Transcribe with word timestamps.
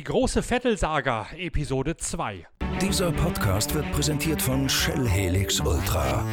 Die 0.00 0.04
große 0.04 0.42
Vettel-Saga, 0.42 1.26
Episode 1.36 1.94
2. 1.94 2.46
Dieser 2.80 3.12
Podcast 3.12 3.74
wird 3.74 3.92
präsentiert 3.92 4.40
von 4.40 4.66
Shell 4.66 5.06
Helix 5.06 5.60
Ultra. 5.60 6.24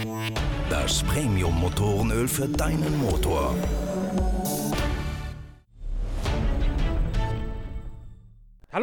Das 0.69 1.03
Premium-Motorenöl 1.03 2.29
für 2.29 2.47
deinen 2.47 2.97
Motor. 3.01 3.53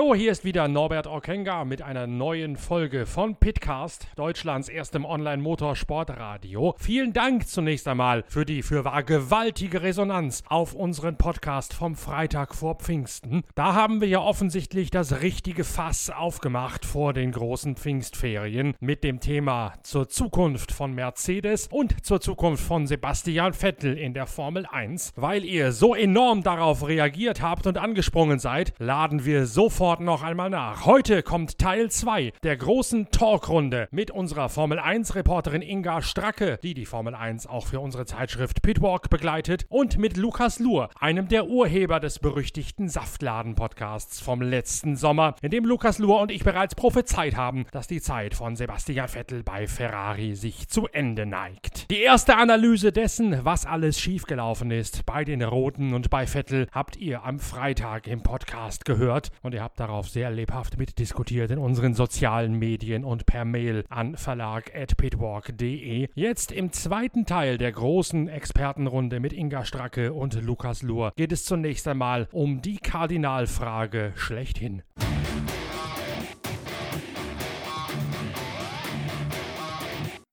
Hallo, 0.05 0.15
hier 0.15 0.33
ist 0.33 0.45
wieder 0.45 0.69
Norbert 0.69 1.07
Okenga 1.07 1.65
mit 1.65 1.81
einer 1.81 2.07
neuen 2.07 2.59
Folge 2.59 3.07
von 3.07 3.37
Pitcast, 3.37 4.07
Deutschlands 4.17 4.69
erstem 4.69 5.07
Online-Motorsportradio. 5.07 6.75
Vielen 6.77 7.15
Dank 7.15 7.49
zunächst 7.49 7.89
einmal 7.89 8.23
für 8.29 8.45
die 8.45 8.63
fürwahr 8.63 9.03
gewaltige 9.03 9.81
Resonanz 9.81 10.43
auf 10.47 10.75
unseren 10.75 11.17
Podcast 11.17 11.73
vom 11.73 11.95
Freitag 11.95 12.55
vor 12.55 12.75
Pfingsten. 12.75 13.45
Da 13.55 13.73
haben 13.73 14.03
wir 14.03 14.09
ja 14.09 14.19
offensichtlich 14.19 14.91
das 14.91 15.23
richtige 15.23 15.65
Fass 15.65 16.11
aufgemacht 16.11 16.85
vor 16.85 17.15
den 17.15 17.33
großen 17.33 17.75
Pfingstferien 17.75 18.75
mit 18.81 19.05
dem 19.05 19.21
Thema 19.21 19.73
zur 19.85 20.11
Zukunft 20.11 20.71
von 20.71 20.93
Mercedes 20.93 21.69
und 21.69 22.05
zur 22.05 22.21
Zukunft 22.21 22.63
von 22.63 22.87
Sebastian 22.87 23.55
Vettel 23.55 23.97
in 23.97 24.13
der 24.13 24.27
Formel 24.27 24.67
1. 24.71 25.15
Weil 25.17 25.47
ihr 25.47 25.73
so 25.73 25.95
enorm 25.95 26.43
darauf 26.43 26.87
reagiert 26.87 27.41
habt 27.41 27.67
und 27.67 27.79
angesprungen 27.79 28.39
seid, 28.39 28.75
laden 28.79 29.25
wir 29.25 29.47
sofort 29.47 29.95
noch 30.05 30.23
einmal 30.23 30.49
nach. 30.49 30.87
Heute 30.87 31.23
kommt 31.23 31.59
Teil 31.59 31.91
2 31.91 32.33
der 32.43 32.57
großen 32.57 33.11
Talkrunde 33.11 33.89
mit 33.91 34.11
unserer 34.11 34.49
Formel 34.49 34.79
1 34.79 35.15
Reporterin 35.15 35.61
Inga 35.63 36.01
Stracke, 36.03 36.59
die 36.63 36.73
die 36.73 36.87
Formel 36.87 37.15
1 37.15 37.47
auch 37.47 37.67
für 37.67 37.81
unsere 37.81 38.07
Zeitschrift 38.07 38.63
Pitwalk 38.63 39.11
begleitet 39.11 39.67
und 39.69 39.99
mit 39.99 40.17
Lukas 40.17 40.59
Luhr, 40.59 40.89
einem 40.99 41.29
der 41.29 41.47
Urheber 41.47 42.01
des 42.01 42.19
berüchtigten 42.19 42.89
Saftladen 42.89 43.55
Podcasts 43.55 44.21
vom 44.21 44.41
letzten 44.41 44.97
Sommer, 44.97 45.35
in 45.43 45.51
dem 45.51 45.67
Lukas 45.67 45.99
Luhr 45.99 46.21
und 46.21 46.31
ich 46.31 46.45
bereits 46.45 46.75
prophezeit 46.75 47.37
haben, 47.37 47.67
dass 47.73 47.87
die 47.87 48.01
Zeit 48.01 48.35
von 48.35 48.57
Sebastian 48.57 49.09
Vettel 49.09 49.43
bei 49.43 49.67
Ferrari 49.67 50.35
sich 50.35 50.69
zu 50.69 50.89
Ende 50.89 51.27
neigt. 51.27 51.91
Die 51.91 52.01
erste 52.01 52.37
Analyse 52.37 52.93
dessen, 52.93 53.45
was 53.45 53.67
alles 53.67 54.01
schiefgelaufen 54.01 54.71
ist 54.71 55.07
bei 55.07 55.25
den 55.25 55.43
Roten 55.43 55.95
und 55.95 56.11
bei 56.11 56.27
Vettel, 56.27 56.69
habt 56.73 56.97
ihr 56.97 57.25
am 57.25 57.39
Freitag 57.39 58.07
im 58.07 58.23
Podcast 58.23 58.85
gehört 58.85 59.31
und 59.43 59.55
ihr 59.55 59.63
habt 59.63 59.75
habe 59.75 59.84
darauf 59.85 60.09
sehr 60.09 60.31
lebhaft 60.31 60.79
mitdiskutiert 60.79 61.51
in 61.51 61.59
unseren 61.59 61.93
sozialen 61.93 62.55
Medien 62.59 63.05
und 63.05 63.27
per 63.27 63.45
Mail 63.45 63.85
an 63.91 64.17
verlag.pitwalk.de. 64.17 66.09
Jetzt 66.15 66.53
im 66.53 66.73
zweiten 66.73 67.27
Teil 67.27 67.59
der 67.59 67.71
großen 67.71 68.29
Expertenrunde 68.29 69.21
mit 69.21 69.35
Inga 69.35 69.67
Stracke 69.67 70.15
und 70.15 70.41
Lukas 70.43 70.81
Luhr 70.83 71.13
geht 71.17 71.33
es 71.33 71.45
zunächst 71.45 71.87
einmal 71.87 72.29
um 72.33 72.63
die 72.63 72.79
Kardinalfrage 72.79 74.15
schlechthin. 74.17 74.83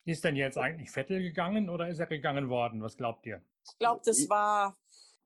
Ist 0.05 0.23
denn 0.23 0.37
jetzt 0.37 0.57
eigentlich 0.57 0.91
Vettel 0.91 1.21
gegangen 1.21 1.69
oder 1.69 1.89
ist 1.89 1.99
er 1.99 2.07
gegangen 2.07 2.47
worden? 2.47 2.81
Was 2.81 2.95
glaubt 2.95 3.25
ihr? 3.25 3.41
Ich 3.65 3.77
glaube, 3.79 4.01
das 4.05 4.29
war, 4.29 4.77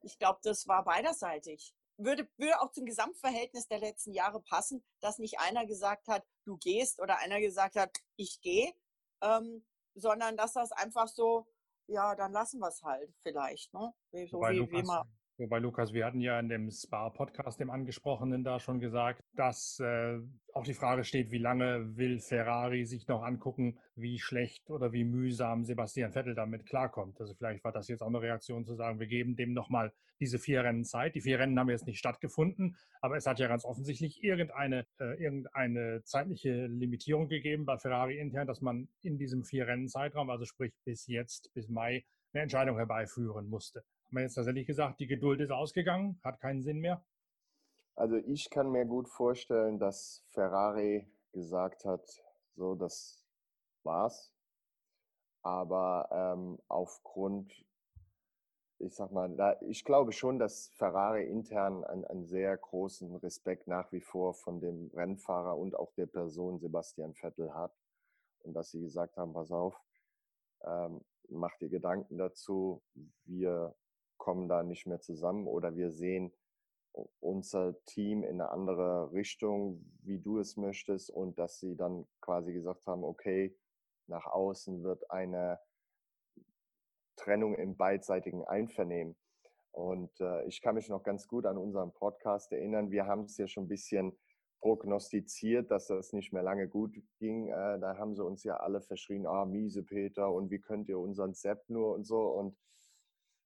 ich 0.02 0.18
glaube, 0.18 0.40
das 0.44 0.68
war 0.68 0.84
beiderseitig 0.84 1.76
würde, 1.98 2.28
würde 2.38 2.62
auch 2.62 2.72
zum 2.72 2.86
Gesamtverhältnis 2.86 3.68
der 3.68 3.80
letzten 3.80 4.14
Jahre 4.14 4.42
passen, 4.42 4.84
dass 5.02 5.20
nicht 5.20 5.40
einer 5.40 5.66
gesagt 5.66 6.08
hat, 6.08 6.24
du 6.46 6.58
gehst 6.58 7.00
oder 7.02 7.20
einer 7.20 7.40
gesagt 7.40 7.76
hat, 7.76 7.92
ich 8.16 8.42
gehe, 8.42 8.74
ähm, 9.22 9.66
sondern 9.96 10.38
dass 10.38 10.54
das 10.54 10.72
einfach 10.72 11.08
so, 11.08 11.48
ja, 11.88 12.16
dann 12.16 12.32
lassen 12.32 12.60
wir 12.60 12.68
es 12.68 12.82
halt 12.84 13.14
vielleicht. 13.22 13.74
Ne? 13.74 13.94
So 14.12 14.42
wie, 14.42 14.58
Lukas, 14.58 14.74
wie 14.74 14.84
man, 14.84 15.15
Wobei, 15.38 15.60
Lukas, 15.60 15.92
wir 15.92 16.06
hatten 16.06 16.22
ja 16.22 16.40
in 16.40 16.48
dem 16.48 16.72
Spa-Podcast, 16.72 17.60
dem 17.60 17.70
angesprochenen, 17.70 18.46
da 18.46 18.58
schon 18.58 18.80
gesagt, 18.80 19.22
dass 19.34 19.78
äh, 19.82 20.18
auch 20.54 20.64
die 20.64 20.74
Frage 20.74 21.04
steht, 21.04 21.30
wie 21.30 21.40
lange 21.40 21.98
will 21.98 22.20
Ferrari 22.20 22.86
sich 22.86 23.06
noch 23.10 23.22
angucken, 23.22 23.78
wie 23.96 24.18
schlecht 24.18 24.70
oder 24.70 24.94
wie 24.94 25.04
mühsam 25.04 25.66
Sebastian 25.66 26.14
Vettel 26.14 26.36
damit 26.36 26.66
klarkommt. 26.66 27.20
Also 27.20 27.34
vielleicht 27.34 27.66
war 27.66 27.74
das 27.74 27.90
jetzt 27.90 28.02
auch 28.02 28.08
eine 28.08 28.22
Reaktion 28.22 28.64
zu 28.64 28.76
sagen, 28.76 29.02
wir 29.02 29.08
geben 29.08 29.36
dem 29.36 29.52
nochmal 29.52 29.92
diese 30.22 30.40
vier 30.40 30.64
Rennen 30.64 30.86
Zeit. 30.86 31.16
Die 31.16 31.22
vier 31.22 31.38
Rennen 31.38 31.60
haben 31.60 31.70
jetzt 31.70 31.86
nicht 31.86 32.00
stattgefunden, 32.00 32.78
aber 33.02 33.18
es 33.18 33.28
hat 33.28 33.38
ja 33.38 33.50
ganz 33.50 33.66
offensichtlich 33.66 34.24
irgendeine, 34.24 34.88
äh, 35.02 35.22
irgendeine 35.22 36.02
zeitliche 36.06 36.68
Limitierung 36.68 37.28
gegeben 37.28 37.66
bei 37.66 37.78
Ferrari 37.78 38.18
intern, 38.20 38.48
dass 38.48 38.62
man 38.62 38.88
in 39.02 39.18
diesem 39.18 39.44
vier 39.44 39.68
Rennen 39.68 39.90
Zeitraum, 39.90 40.30
also 40.30 40.46
sprich 40.46 40.72
bis 40.86 41.08
jetzt, 41.08 41.54
bis 41.54 41.68
Mai, 41.68 42.06
eine 42.32 42.44
Entscheidung 42.44 42.78
herbeiführen 42.78 43.50
musste 43.50 43.84
haben 44.08 44.18
wir 44.18 44.22
jetzt 44.22 44.36
tatsächlich 44.36 44.68
gesagt, 44.68 45.00
die 45.00 45.08
Geduld 45.08 45.42
ist 45.42 45.52
ausgegangen, 45.52 46.20
hat 46.24 46.40
keinen 46.40 46.62
Sinn 46.62 46.80
mehr? 46.80 47.04
Also 47.96 48.18
ich 48.18 48.50
kann 48.50 48.72
mir 48.72 48.86
gut 48.86 49.10
vorstellen, 49.10 49.80
dass 49.80 50.24
Ferrari 50.30 51.08
gesagt 51.32 51.86
hat, 51.86 52.24
so 52.56 52.76
das 52.76 53.26
war's. 53.84 54.34
Aber 55.42 56.10
ähm, 56.12 56.60
aufgrund, 56.68 57.66
ich 58.80 58.96
sag 58.96 59.12
mal, 59.12 59.30
da, 59.36 59.60
ich 59.62 59.86
glaube 59.86 60.12
schon, 60.12 60.40
dass 60.40 60.70
Ferrari 60.76 61.26
intern 61.26 61.84
einen, 61.84 62.06
einen 62.06 62.26
sehr 62.26 62.58
großen 62.58 63.16
Respekt 63.18 63.68
nach 63.68 63.92
wie 63.92 64.02
vor 64.02 64.34
von 64.34 64.60
dem 64.60 64.92
Rennfahrer 64.94 65.58
und 65.58 65.76
auch 65.76 65.94
der 65.94 66.08
Person 66.08 66.60
Sebastian 66.60 67.14
Vettel 67.14 67.54
hat. 67.54 67.78
Und 68.40 68.54
dass 68.54 68.72
sie 68.72 68.82
gesagt 68.82 69.18
haben, 69.18 69.34
pass 69.34 69.52
auf, 69.52 69.80
ähm, 70.64 71.02
mach 71.30 71.56
dir 71.58 71.70
Gedanken 71.70 72.18
dazu, 72.18 72.82
wir 73.26 73.76
kommen 74.18 74.48
da 74.48 74.64
nicht 74.64 74.86
mehr 74.86 75.00
zusammen 75.00 75.48
oder 75.48 75.76
wir 75.76 75.92
sehen 75.92 76.34
unser 77.20 77.76
Team 77.86 78.24
in 78.24 78.42
eine 78.42 78.50
andere 78.52 79.12
Richtung, 79.12 79.84
wie 80.02 80.20
du 80.20 80.40
es 80.40 80.56
möchtest 80.56 81.10
und 81.10 81.38
dass 81.38 81.60
sie 81.60 81.76
dann 81.76 82.08
quasi 82.22 82.54
gesagt 82.54 82.88
haben, 82.88 83.04
okay, 83.04 83.56
nach 84.08 84.26
außen 84.26 84.84
wird 84.84 85.10
eine 85.12 85.60
Trennung 87.16 87.56
im 87.56 87.76
beidseitigen 87.76 88.46
Einvernehmen. 88.46 89.16
Und 89.72 90.20
äh, 90.22 90.46
ich 90.46 90.62
kann 90.62 90.76
mich 90.76 90.88
noch 90.88 91.04
ganz 91.04 91.28
gut 91.28 91.46
an 91.46 91.58
unseren 91.58 91.92
Podcast 91.92 92.52
erinnern. 92.52 92.92
Wir 92.92 93.08
haben 93.08 93.26
es 93.26 93.38
ja 93.38 93.48
schon 93.48 93.66
ein 93.66 93.70
bisschen 93.70 94.18
prognostiziert, 94.62 95.70
dass 95.70 95.88
das 95.88 96.14
nicht 96.14 96.32
mehr 96.32 96.44
lange 96.44 96.70
gut 96.70 96.96
ging. 97.20 97.50
Äh, 97.50 97.80
da 97.80 97.98
haben 97.98 98.16
sie 98.16 98.24
uns 98.24 98.44
ja 98.44 98.58
alle 98.58 98.82
verschrien, 98.82 99.26
ah, 99.28 99.46
miese 99.46 99.84
Peter 99.84 100.32
und 100.32 100.50
wie 100.50 100.60
könnt 100.60 100.88
ihr 100.88 100.98
unseren 100.98 101.34
Sepp 101.34 101.70
nur 101.70 101.94
und 101.94 102.06
so. 102.06 102.22
Und 102.22 102.58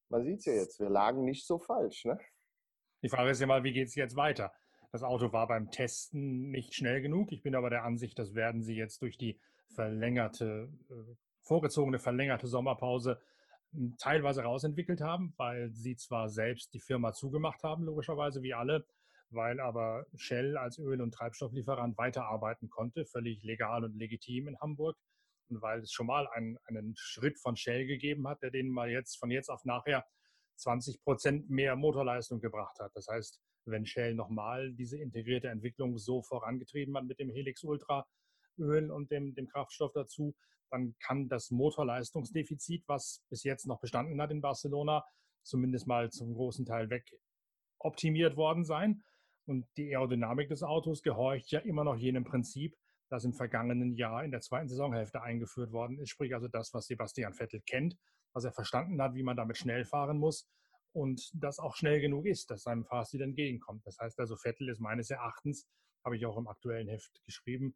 man 0.09 0.23
sieht 0.23 0.39
es 0.39 0.45
ja 0.45 0.53
jetzt, 0.53 0.79
wir 0.79 0.89
lagen 0.89 1.23
nicht 1.23 1.45
so 1.45 1.59
falsch. 1.59 2.05
Ne? 2.05 2.19
Die 3.03 3.09
Frage 3.09 3.29
ist 3.29 3.39
ja 3.39 3.47
mal, 3.47 3.63
wie 3.63 3.73
geht 3.73 3.87
es 3.87 3.95
jetzt 3.95 4.15
weiter? 4.15 4.51
Das 4.91 5.03
Auto 5.03 5.31
war 5.31 5.47
beim 5.47 5.69
Testen 5.69 6.49
nicht 6.49 6.73
schnell 6.73 7.01
genug. 7.01 7.31
Ich 7.31 7.43
bin 7.43 7.55
aber 7.55 7.69
der 7.69 7.83
Ansicht, 7.83 8.17
das 8.17 8.33
werden 8.33 8.63
sie 8.63 8.75
jetzt 8.75 9.01
durch 9.01 9.17
die 9.17 9.39
verlängerte, 9.75 10.69
äh, 10.89 11.15
vorgezogene 11.43 11.99
verlängerte 11.99 12.47
Sommerpause 12.47 13.21
hm, 13.71 13.95
teilweise 13.99 14.41
rausentwickelt 14.41 15.01
haben, 15.01 15.33
weil 15.37 15.71
sie 15.71 15.95
zwar 15.95 16.27
selbst 16.29 16.73
die 16.73 16.79
Firma 16.79 17.13
zugemacht 17.13 17.63
haben, 17.63 17.83
logischerweise 17.83 18.41
wie 18.41 18.55
alle, 18.55 18.85
weil 19.29 19.59
aber 19.59 20.07
Shell 20.15 20.57
als 20.57 20.79
Öl- 20.79 21.01
und 21.01 21.13
Treibstofflieferant 21.13 21.95
weiterarbeiten 21.99 22.69
konnte, 22.69 23.05
völlig 23.05 23.43
legal 23.43 23.83
und 23.83 23.95
legitim 23.95 24.47
in 24.47 24.59
Hamburg 24.59 24.97
weil 25.49 25.81
es 25.81 25.91
schon 25.91 26.07
mal 26.07 26.27
einen, 26.27 26.57
einen 26.65 26.93
Schritt 26.95 27.39
von 27.39 27.55
Shell 27.55 27.85
gegeben 27.85 28.27
hat, 28.27 28.41
der 28.41 28.51
denen 28.51 28.71
mal 28.71 28.89
jetzt 28.89 29.17
von 29.17 29.31
jetzt 29.31 29.49
auf 29.49 29.65
nachher 29.65 30.05
20 30.57 31.01
Prozent 31.03 31.49
mehr 31.49 31.75
Motorleistung 31.75 32.39
gebracht 32.39 32.79
hat. 32.79 32.91
Das 32.95 33.07
heißt, 33.07 33.41
wenn 33.65 33.85
Shell 33.85 34.13
nochmal 34.15 34.73
diese 34.73 34.97
integrierte 34.97 35.47
Entwicklung 35.47 35.97
so 35.97 36.21
vorangetrieben 36.21 36.95
hat 36.97 37.05
mit 37.05 37.19
dem 37.19 37.29
Helix 37.29 37.63
Ultra 37.63 38.05
Öl 38.57 38.91
und 38.91 39.11
dem, 39.11 39.33
dem 39.35 39.47
Kraftstoff 39.47 39.91
dazu, 39.93 40.35
dann 40.69 40.95
kann 40.99 41.29
das 41.29 41.49
Motorleistungsdefizit, 41.51 42.83
was 42.87 43.23
bis 43.29 43.43
jetzt 43.43 43.65
noch 43.65 43.79
bestanden 43.79 44.21
hat 44.21 44.31
in 44.31 44.41
Barcelona, 44.41 45.03
zumindest 45.43 45.87
mal 45.87 46.11
zum 46.11 46.33
großen 46.33 46.65
Teil 46.65 46.89
weg 46.89 47.05
optimiert 47.79 48.35
worden 48.35 48.65
sein. 48.65 49.03
Und 49.45 49.65
die 49.77 49.95
Aerodynamik 49.95 50.49
des 50.49 50.61
Autos 50.61 51.01
gehorcht 51.01 51.51
ja 51.51 51.59
immer 51.59 51.83
noch 51.83 51.95
jenem 51.95 52.23
Prinzip, 52.23 52.75
das 53.09 53.25
im 53.25 53.33
vergangenen 53.33 53.95
Jahr 53.95 54.23
in 54.23 54.31
der 54.31 54.41
zweiten 54.41 54.67
Saisonhälfte 54.67 55.21
eingeführt 55.21 55.71
worden 55.71 55.99
ist. 55.99 56.09
Sprich 56.09 56.33
also 56.33 56.47
das, 56.47 56.73
was 56.73 56.85
Sebastian 56.85 57.33
Vettel 57.33 57.61
kennt, 57.61 57.97
was 58.33 58.45
er 58.45 58.51
verstanden 58.51 59.01
hat, 59.01 59.15
wie 59.15 59.23
man 59.23 59.35
damit 59.35 59.57
schnell 59.57 59.85
fahren 59.85 60.17
muss 60.17 60.47
und 60.93 61.29
das 61.33 61.59
auch 61.59 61.75
schnell 61.75 62.01
genug 62.01 62.25
ist, 62.25 62.49
dass 62.49 62.63
seinem 62.63 62.85
Fahrstil 62.85 63.21
entgegenkommt. 63.21 63.85
Das 63.85 63.97
heißt 63.99 64.19
also, 64.19 64.35
Vettel 64.35 64.69
ist 64.69 64.79
meines 64.79 65.09
Erachtens, 65.09 65.67
habe 66.03 66.15
ich 66.15 66.25
auch 66.25 66.37
im 66.37 66.47
aktuellen 66.47 66.87
Heft 66.87 67.21
geschrieben, 67.25 67.75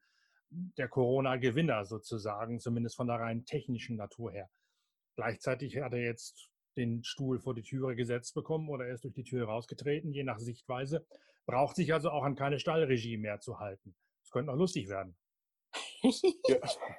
der 0.49 0.87
Corona-Gewinner 0.87 1.85
sozusagen, 1.85 2.59
zumindest 2.59 2.95
von 2.95 3.07
der 3.07 3.17
rein 3.17 3.45
technischen 3.45 3.97
Natur 3.97 4.31
her. 4.31 4.49
Gleichzeitig 5.15 5.77
hat 5.77 5.93
er 5.93 6.03
jetzt 6.03 6.49
den 6.75 7.03
Stuhl 7.03 7.39
vor 7.39 7.53
die 7.53 7.61
Türe 7.61 7.95
gesetzt 7.95 8.33
bekommen 8.33 8.69
oder 8.69 8.87
er 8.87 8.95
ist 8.95 9.03
durch 9.03 9.13
die 9.13 9.23
Tür 9.23 9.45
rausgetreten, 9.45 10.11
je 10.11 10.23
nach 10.23 10.39
Sichtweise, 10.39 11.05
braucht 11.45 11.75
sich 11.75 11.93
also 11.93 12.09
auch 12.09 12.23
an 12.23 12.35
keine 12.35 12.59
Stallregie 12.59 13.17
mehr 13.17 13.39
zu 13.39 13.59
halten. 13.59 13.95
Das 14.21 14.31
könnte 14.31 14.51
noch 14.51 14.57
lustig 14.57 14.89
werden. 14.89 15.15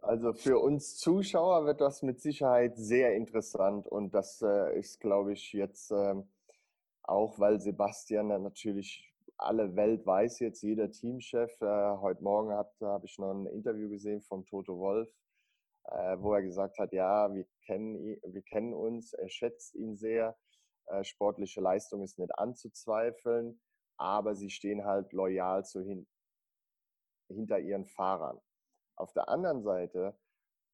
Also 0.00 0.32
für 0.32 0.58
uns 0.58 0.96
Zuschauer 0.96 1.66
wird 1.66 1.80
das 1.80 2.02
mit 2.02 2.20
Sicherheit 2.20 2.76
sehr 2.76 3.14
interessant 3.14 3.86
und 3.86 4.14
das 4.14 4.40
äh, 4.42 4.78
ist, 4.78 5.00
glaube 5.00 5.32
ich, 5.34 5.52
jetzt 5.52 5.90
äh, 5.90 6.14
auch, 7.02 7.38
weil 7.38 7.60
Sebastian 7.60 8.28
natürlich 8.42 9.12
alle 9.36 9.76
Welt 9.76 10.06
weiß 10.06 10.40
jetzt, 10.40 10.62
jeder 10.62 10.90
Teamchef. 10.90 11.60
Äh, 11.60 11.96
heute 11.98 12.22
Morgen 12.22 12.52
habe 12.52 13.04
ich 13.04 13.18
noch 13.18 13.32
ein 13.32 13.46
Interview 13.46 13.88
gesehen 13.88 14.22
vom 14.22 14.46
Toto 14.46 14.78
Wolf, 14.78 15.08
äh, 15.84 16.16
wo 16.18 16.32
er 16.34 16.42
gesagt 16.42 16.78
hat, 16.78 16.92
ja, 16.92 17.32
wir 17.34 17.46
kennen, 17.66 17.96
ihn, 17.96 18.20
wir 18.24 18.42
kennen 18.42 18.74
uns, 18.74 19.12
er 19.12 19.28
schätzt 19.28 19.74
ihn 19.74 19.96
sehr. 19.96 20.36
Äh, 20.86 21.04
sportliche 21.04 21.60
Leistung 21.60 22.02
ist 22.02 22.18
nicht 22.18 22.36
anzuzweifeln, 22.38 23.60
aber 23.96 24.34
sie 24.34 24.50
stehen 24.50 24.84
halt 24.84 25.12
loyal 25.12 25.64
zu 25.64 25.82
hin, 25.82 26.06
hinter 27.32 27.58
ihren 27.58 27.86
Fahrern. 27.86 28.40
Auf 28.96 29.12
der 29.12 29.28
anderen 29.28 29.62
Seite, 29.62 30.16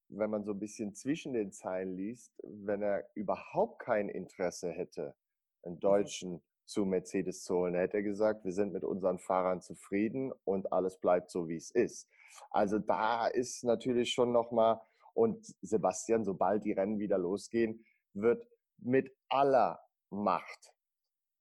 wenn 0.09 0.31
man 0.31 0.45
so 0.45 0.53
ein 0.53 0.59
bisschen 0.59 0.95
zwischen 0.95 1.33
den 1.33 1.53
Zeilen 1.53 1.97
liest, 1.97 2.33
wenn 2.43 2.83
er 2.83 3.09
überhaupt 3.15 3.81
kein 3.81 4.09
Interesse 4.09 4.71
hätte, 4.71 5.15
einen 5.63 5.77
mhm. 5.77 5.81
Deutschen 5.81 6.43
zu 6.67 6.85
Mercedes 6.85 7.45
zu 7.45 7.57
holen, 7.57 7.75
hätte 7.75 7.99
er 7.99 8.03
gesagt, 8.03 8.45
wir 8.45 8.53
sind 8.53 8.73
mit 8.73 8.85
unseren 8.85 9.19
Fahrern 9.19 9.61
zufrieden 9.61 10.33
und 10.45 10.73
alles 10.73 10.99
bleibt 10.99 11.31
so, 11.31 11.49
wie 11.49 11.57
es 11.57 11.71
ist. 11.71 12.09
Also 12.51 12.79
da 12.79 13.27
ist 13.27 13.65
natürlich 13.65 14.13
schon 14.13 14.33
nochmal, 14.33 14.81
und 15.15 15.45
Sebastian, 15.63 16.25
sobald 16.25 16.65
die 16.65 16.73
Rennen 16.73 16.99
wieder 16.99 17.19
losgehen, 17.19 17.85
wird 18.13 18.47
mit 18.77 19.11
aller 19.29 19.81
Macht 20.11 20.73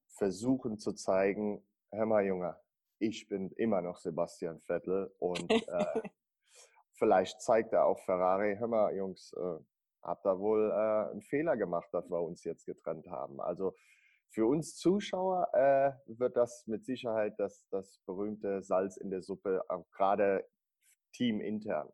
versuchen 0.08 0.80
zu 0.80 0.94
zeigen, 0.94 1.64
hör 1.92 2.06
mal 2.06 2.26
Junge, 2.26 2.58
ich 3.00 3.28
bin 3.28 3.52
immer 3.52 3.82
noch 3.82 3.98
Sebastian 3.98 4.60
Vettel 4.62 5.14
und 5.20 5.52
äh, 5.52 6.02
vielleicht 6.94 7.42
zeigt 7.42 7.74
er 7.74 7.86
auch 7.86 8.00
Ferrari, 8.00 8.56
hör 8.58 8.68
mal 8.68 8.96
Jungs, 8.96 9.34
äh, 9.34 9.60
habt 10.02 10.26
da 10.26 10.40
wohl 10.40 10.72
äh, 10.72 11.12
einen 11.12 11.22
Fehler 11.22 11.58
gemacht, 11.58 11.90
dass 11.92 12.10
wir 12.10 12.22
uns 12.22 12.44
jetzt 12.44 12.66
getrennt 12.66 13.08
haben. 13.08 13.40
Also 13.42 13.76
für 14.30 14.46
uns 14.46 14.76
Zuschauer 14.76 15.48
äh, 15.54 15.92
wird 16.06 16.36
das 16.36 16.66
mit 16.68 16.86
Sicherheit 16.86 17.40
das, 17.40 17.68
das 17.70 18.00
berühmte 18.06 18.62
Salz 18.62 18.98
in 18.98 19.10
der 19.10 19.22
Suppe, 19.22 19.64
gerade 19.92 20.48
teamintern. 21.14 21.92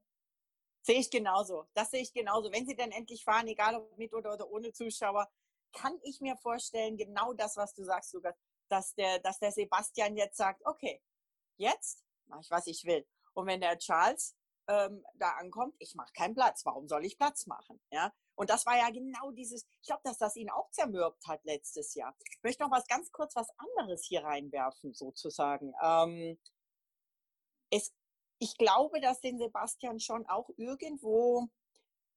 Sehe 0.82 1.00
ich 1.00 1.10
genauso. 1.10 1.66
Das 1.74 1.92
sehe 1.92 2.02
ich 2.02 2.12
genauso. 2.12 2.52
Wenn 2.52 2.66
sie 2.66 2.76
dann 2.76 2.92
endlich 2.92 3.24
fahren, 3.24 3.48
egal 3.48 3.76
ob 3.76 3.98
mit 3.98 4.14
oder, 4.14 4.34
oder 4.34 4.50
ohne 4.50 4.74
Zuschauer, 4.74 5.30
kann 5.72 5.98
ich 6.04 6.20
mir 6.20 6.36
vorstellen, 6.36 6.98
genau 6.98 7.34
das, 7.34 7.56
was 7.56 7.74
du 7.74 7.84
sagst, 7.84 8.14
Lukas, 8.14 8.36
dass 8.74 8.96
der, 8.96 9.20
dass 9.20 9.38
der 9.40 9.52
Sebastian 9.52 10.18
jetzt 10.18 10.38
sagt, 10.38 10.66
okay, 10.66 11.00
jetzt 11.58 12.04
mache 12.26 12.42
ich, 12.42 12.50
was 12.50 12.66
ich 12.68 12.84
will. 12.86 13.06
Und 13.34 13.46
wenn 13.46 13.62
der 13.62 13.78
Charles 13.78 14.36
ähm, 14.68 15.06
da 15.16 15.32
ankommt, 15.34 15.76
ich 15.78 15.94
mache 15.94 16.12
keinen 16.14 16.34
Platz. 16.34 16.66
Warum 16.66 16.88
soll 16.88 17.06
ich 17.06 17.18
Platz 17.18 17.46
machen? 17.46 17.80
Ja? 17.92 18.12
Und 18.36 18.50
das 18.50 18.66
war 18.66 18.76
ja 18.76 18.90
genau 18.90 19.32
dieses, 19.32 19.68
ich 19.82 19.88
glaube, 19.88 20.02
dass 20.04 20.18
das 20.18 20.36
ihn 20.36 20.50
auch 20.50 20.72
zermürbt 20.72 21.28
hat 21.28 21.44
letztes 21.44 21.94
Jahr. 21.94 22.16
Ich 22.32 22.42
möchte 22.42 22.64
noch 22.64 22.72
was 22.72 22.88
ganz 22.88 23.12
kurz 23.12 23.36
was 23.36 23.50
anderes 23.58 24.06
hier 24.06 24.24
reinwerfen, 24.24 24.94
sozusagen. 24.94 25.74
Ähm, 25.84 26.40
es, 27.70 27.94
ich 28.40 28.58
glaube, 28.58 29.02
dass 29.02 29.22
den 29.22 29.38
Sebastian 29.38 30.00
schon 30.00 30.26
auch 30.28 30.50
irgendwo 30.58 31.48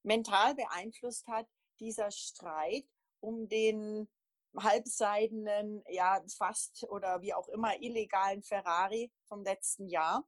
mental 0.02 0.54
beeinflusst 0.54 1.26
hat, 1.26 1.46
dieser 1.80 2.10
Streit 2.10 2.86
um 3.20 3.48
den 3.48 4.08
halbseidenen, 4.58 5.82
ja, 5.88 6.22
fast 6.36 6.84
oder 6.88 7.20
wie 7.22 7.34
auch 7.34 7.48
immer 7.48 7.80
illegalen 7.80 8.42
Ferrari 8.42 9.10
vom 9.28 9.42
letzten 9.42 9.88
Jahr. 9.88 10.26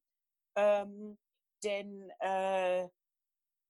Ähm, 0.57 1.19
denn 1.63 2.11
äh, 2.21 2.89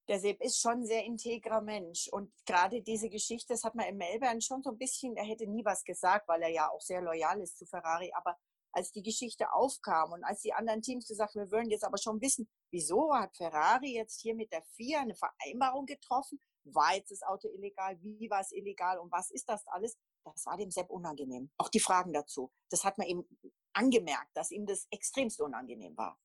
der 0.08 0.20
Seb 0.20 0.40
ist 0.42 0.60
schon 0.60 0.80
ein 0.80 0.86
sehr 0.86 1.04
integrer 1.04 1.60
Mensch. 1.60 2.08
Und 2.08 2.32
gerade 2.46 2.82
diese 2.82 3.10
Geschichte, 3.10 3.52
das 3.52 3.64
hat 3.64 3.74
man 3.74 3.86
in 3.86 3.96
Melbourne 3.96 4.40
schon 4.40 4.62
so 4.62 4.70
ein 4.70 4.78
bisschen, 4.78 5.16
er 5.16 5.24
hätte 5.24 5.46
nie 5.46 5.64
was 5.64 5.84
gesagt, 5.84 6.26
weil 6.28 6.42
er 6.42 6.48
ja 6.48 6.70
auch 6.70 6.80
sehr 6.80 7.02
loyal 7.02 7.40
ist 7.40 7.58
zu 7.58 7.66
Ferrari. 7.66 8.10
Aber 8.14 8.36
als 8.72 8.90
die 8.92 9.02
Geschichte 9.02 9.52
aufkam 9.52 10.12
und 10.12 10.24
als 10.24 10.40
die 10.40 10.52
anderen 10.52 10.82
Teams 10.82 11.06
gesagt 11.06 11.34
haben, 11.34 11.42
wir 11.42 11.52
wollen 11.52 11.70
jetzt 11.70 11.84
aber 11.84 11.98
schon 11.98 12.20
wissen, 12.20 12.48
wieso 12.70 13.14
hat 13.14 13.36
Ferrari 13.36 13.94
jetzt 13.94 14.20
hier 14.20 14.34
mit 14.34 14.52
der 14.52 14.62
FIA 14.62 15.00
eine 15.00 15.14
Vereinbarung 15.14 15.86
getroffen? 15.86 16.40
War 16.74 16.94
jetzt 16.94 17.10
das 17.10 17.22
Auto 17.22 17.48
illegal? 17.48 17.98
Wie 18.00 18.30
war 18.30 18.40
es 18.40 18.52
illegal? 18.52 18.98
Und 18.98 19.10
was 19.12 19.30
ist 19.30 19.48
das 19.48 19.66
alles? 19.68 19.96
Das 20.24 20.46
war 20.46 20.56
dem 20.56 20.70
Sepp 20.70 20.90
unangenehm. 20.90 21.50
Auch 21.56 21.68
die 21.68 21.80
Fragen 21.80 22.12
dazu. 22.12 22.52
Das 22.70 22.84
hat 22.84 22.98
man 22.98 23.06
ihm 23.06 23.24
angemerkt, 23.72 24.30
dass 24.34 24.50
ihm 24.50 24.66
das 24.66 24.86
extremst 24.90 25.40
unangenehm 25.40 25.96
war. 25.96 26.18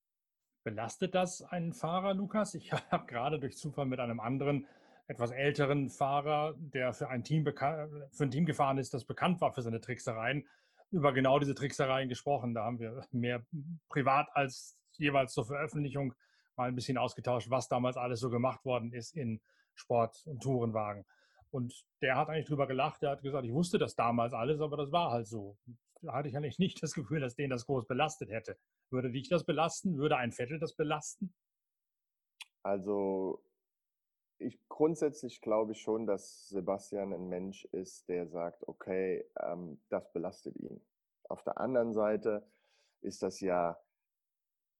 Belastet 0.63 1.13
das 1.13 1.41
einen 1.41 1.73
Fahrer, 1.73 2.13
Lukas? 2.13 2.55
Ich 2.55 2.71
habe 2.91 3.05
gerade 3.05 3.39
durch 3.39 3.57
Zufall 3.57 3.85
mit 3.85 3.99
einem 3.99 4.19
anderen, 4.19 4.67
etwas 5.07 5.31
älteren 5.31 5.89
Fahrer, 5.89 6.55
der 6.57 6.93
für 6.93 7.09
ein, 7.09 7.23
Team 7.23 7.43
für 7.45 8.23
ein 8.23 8.31
Team 8.31 8.45
gefahren 8.45 8.77
ist, 8.77 8.93
das 8.93 9.03
bekannt 9.03 9.41
war 9.41 9.51
für 9.51 9.61
seine 9.61 9.81
Tricksereien, 9.81 10.47
über 10.91 11.11
genau 11.11 11.39
diese 11.39 11.55
Tricksereien 11.55 12.07
gesprochen. 12.07 12.53
Da 12.53 12.63
haben 12.63 12.79
wir 12.79 13.05
mehr 13.11 13.45
privat 13.89 14.29
als 14.33 14.77
jeweils 14.93 15.33
zur 15.33 15.45
Veröffentlichung 15.45 16.13
mal 16.55 16.69
ein 16.69 16.75
bisschen 16.75 16.97
ausgetauscht, 16.97 17.49
was 17.49 17.67
damals 17.67 17.97
alles 17.97 18.19
so 18.19 18.29
gemacht 18.29 18.63
worden 18.63 18.93
ist 18.93 19.15
in 19.15 19.41
Sport- 19.75 20.23
und 20.25 20.41
Tourenwagen. 20.41 21.05
Und 21.51 21.85
der 22.01 22.17
hat 22.17 22.29
eigentlich 22.29 22.47
drüber 22.47 22.67
gelacht. 22.67 23.01
Der 23.01 23.11
hat 23.11 23.21
gesagt, 23.21 23.45
ich 23.45 23.53
wusste 23.53 23.77
das 23.77 23.95
damals 23.95 24.33
alles, 24.33 24.59
aber 24.59 24.77
das 24.77 24.91
war 24.91 25.11
halt 25.11 25.27
so. 25.27 25.57
Da 26.01 26.13
hatte 26.13 26.27
ich 26.27 26.35
eigentlich 26.35 26.59
nicht 26.59 26.81
das 26.83 26.93
Gefühl, 26.93 27.21
dass 27.21 27.35
den 27.35 27.49
das 27.49 27.65
groß 27.65 27.85
belastet 27.85 28.29
hätte. 28.29 28.57
Würde 28.89 29.11
dich 29.11 29.29
das 29.29 29.43
belasten? 29.43 29.97
Würde 29.97 30.17
ein 30.17 30.31
Vettel 30.31 30.59
das 30.59 30.75
belasten? 30.75 31.33
Also 32.63 33.43
ich 34.39 34.59
grundsätzlich 34.67 35.41
glaube 35.41 35.75
schon, 35.75 36.05
dass 36.05 36.49
Sebastian 36.49 37.13
ein 37.13 37.27
Mensch 37.27 37.65
ist, 37.65 38.07
der 38.09 38.27
sagt, 38.27 38.67
okay, 38.67 39.25
ähm, 39.39 39.81
das 39.89 40.11
belastet 40.11 40.55
ihn. 40.57 40.81
Auf 41.29 41.43
der 41.43 41.59
anderen 41.59 41.93
Seite 41.93 42.45
ist 43.01 43.21
das 43.21 43.39
ja 43.39 43.77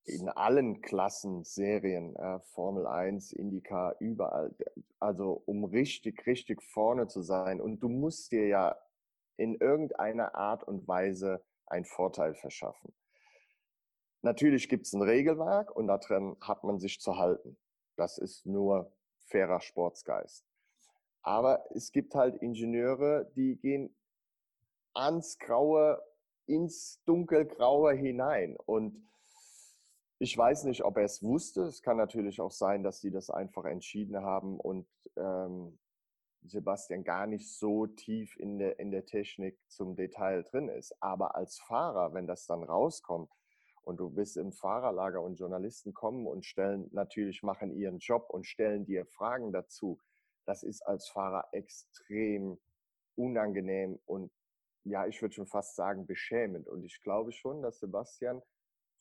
in 0.05 0.29
allen 0.29 0.81
Klassen, 0.81 1.43
Serien, 1.43 2.15
äh, 2.15 2.39
Formel 2.39 2.87
1, 2.87 3.31
IndyCar, 3.33 3.95
überall. 3.99 4.53
Also 4.99 5.41
um 5.45 5.63
richtig, 5.63 6.25
richtig 6.25 6.61
vorne 6.61 7.07
zu 7.07 7.21
sein. 7.21 7.61
Und 7.61 7.79
du 7.79 7.89
musst 7.89 8.31
dir 8.31 8.47
ja 8.47 8.77
in 9.37 9.55
irgendeiner 9.55 10.35
Art 10.35 10.63
und 10.63 10.87
Weise 10.87 11.43
einen 11.65 11.85
Vorteil 11.85 12.35
verschaffen. 12.35 12.93
Natürlich 14.21 14.69
gibt 14.69 14.85
es 14.85 14.93
ein 14.93 15.01
Regelwerk 15.01 15.75
und 15.75 15.87
darin 15.87 16.37
hat 16.41 16.63
man 16.63 16.79
sich 16.79 16.99
zu 16.99 17.17
halten. 17.17 17.57
Das 17.95 18.17
ist 18.17 18.45
nur 18.45 18.91
fairer 19.27 19.59
Sportsgeist. 19.59 20.45
Aber 21.21 21.65
es 21.73 21.91
gibt 21.91 22.15
halt 22.15 22.35
Ingenieure, 22.41 23.31
die 23.35 23.55
gehen 23.55 23.95
ans 24.93 25.39
Graue, 25.39 26.01
ins 26.45 27.01
Dunkelgraue 27.05 27.93
hinein. 27.93 28.57
Und 28.65 29.07
ich 30.23 30.37
weiß 30.37 30.63
nicht, 30.63 30.85
ob 30.85 30.95
er 30.95 31.03
es 31.03 31.21
wusste. 31.21 31.63
Es 31.63 31.81
kann 31.81 31.97
natürlich 31.97 32.39
auch 32.39 32.51
sein, 32.51 32.81
dass 32.81 33.01
sie 33.01 33.11
das 33.11 33.29
einfach 33.29 33.65
entschieden 33.65 34.21
haben 34.21 34.57
und 34.57 34.87
ähm, 35.17 35.77
Sebastian 36.45 37.03
gar 37.03 37.27
nicht 37.27 37.51
so 37.51 37.87
tief 37.87 38.37
in 38.37 38.57
der, 38.57 38.79
in 38.79 38.89
der 38.89 39.05
Technik 39.05 39.59
zum 39.67 39.97
Detail 39.97 40.43
drin 40.43 40.69
ist. 40.69 40.95
Aber 41.01 41.35
als 41.35 41.59
Fahrer, 41.59 42.13
wenn 42.13 42.25
das 42.25 42.45
dann 42.45 42.63
rauskommt 42.63 43.29
und 43.81 43.97
du 43.97 44.09
bist 44.09 44.37
im 44.37 44.53
Fahrerlager 44.53 45.21
und 45.21 45.39
Journalisten 45.39 45.93
kommen 45.93 46.25
und 46.25 46.45
stellen, 46.45 46.87
natürlich 46.93 47.43
machen 47.43 47.75
ihren 47.75 47.99
Job 47.99 48.29
und 48.29 48.47
stellen 48.47 48.85
dir 48.85 49.05
Fragen 49.05 49.51
dazu, 49.51 49.99
das 50.45 50.63
ist 50.63 50.83
als 50.83 51.09
Fahrer 51.09 51.49
extrem 51.51 52.57
unangenehm 53.15 53.99
und 54.05 54.31
ja, 54.85 55.05
ich 55.05 55.21
würde 55.21 55.35
schon 55.35 55.47
fast 55.47 55.75
sagen 55.75 56.05
beschämend. 56.05 56.69
Und 56.69 56.83
ich 56.83 57.01
glaube 57.01 57.33
schon, 57.33 57.61
dass 57.61 57.79
Sebastian 57.79 58.41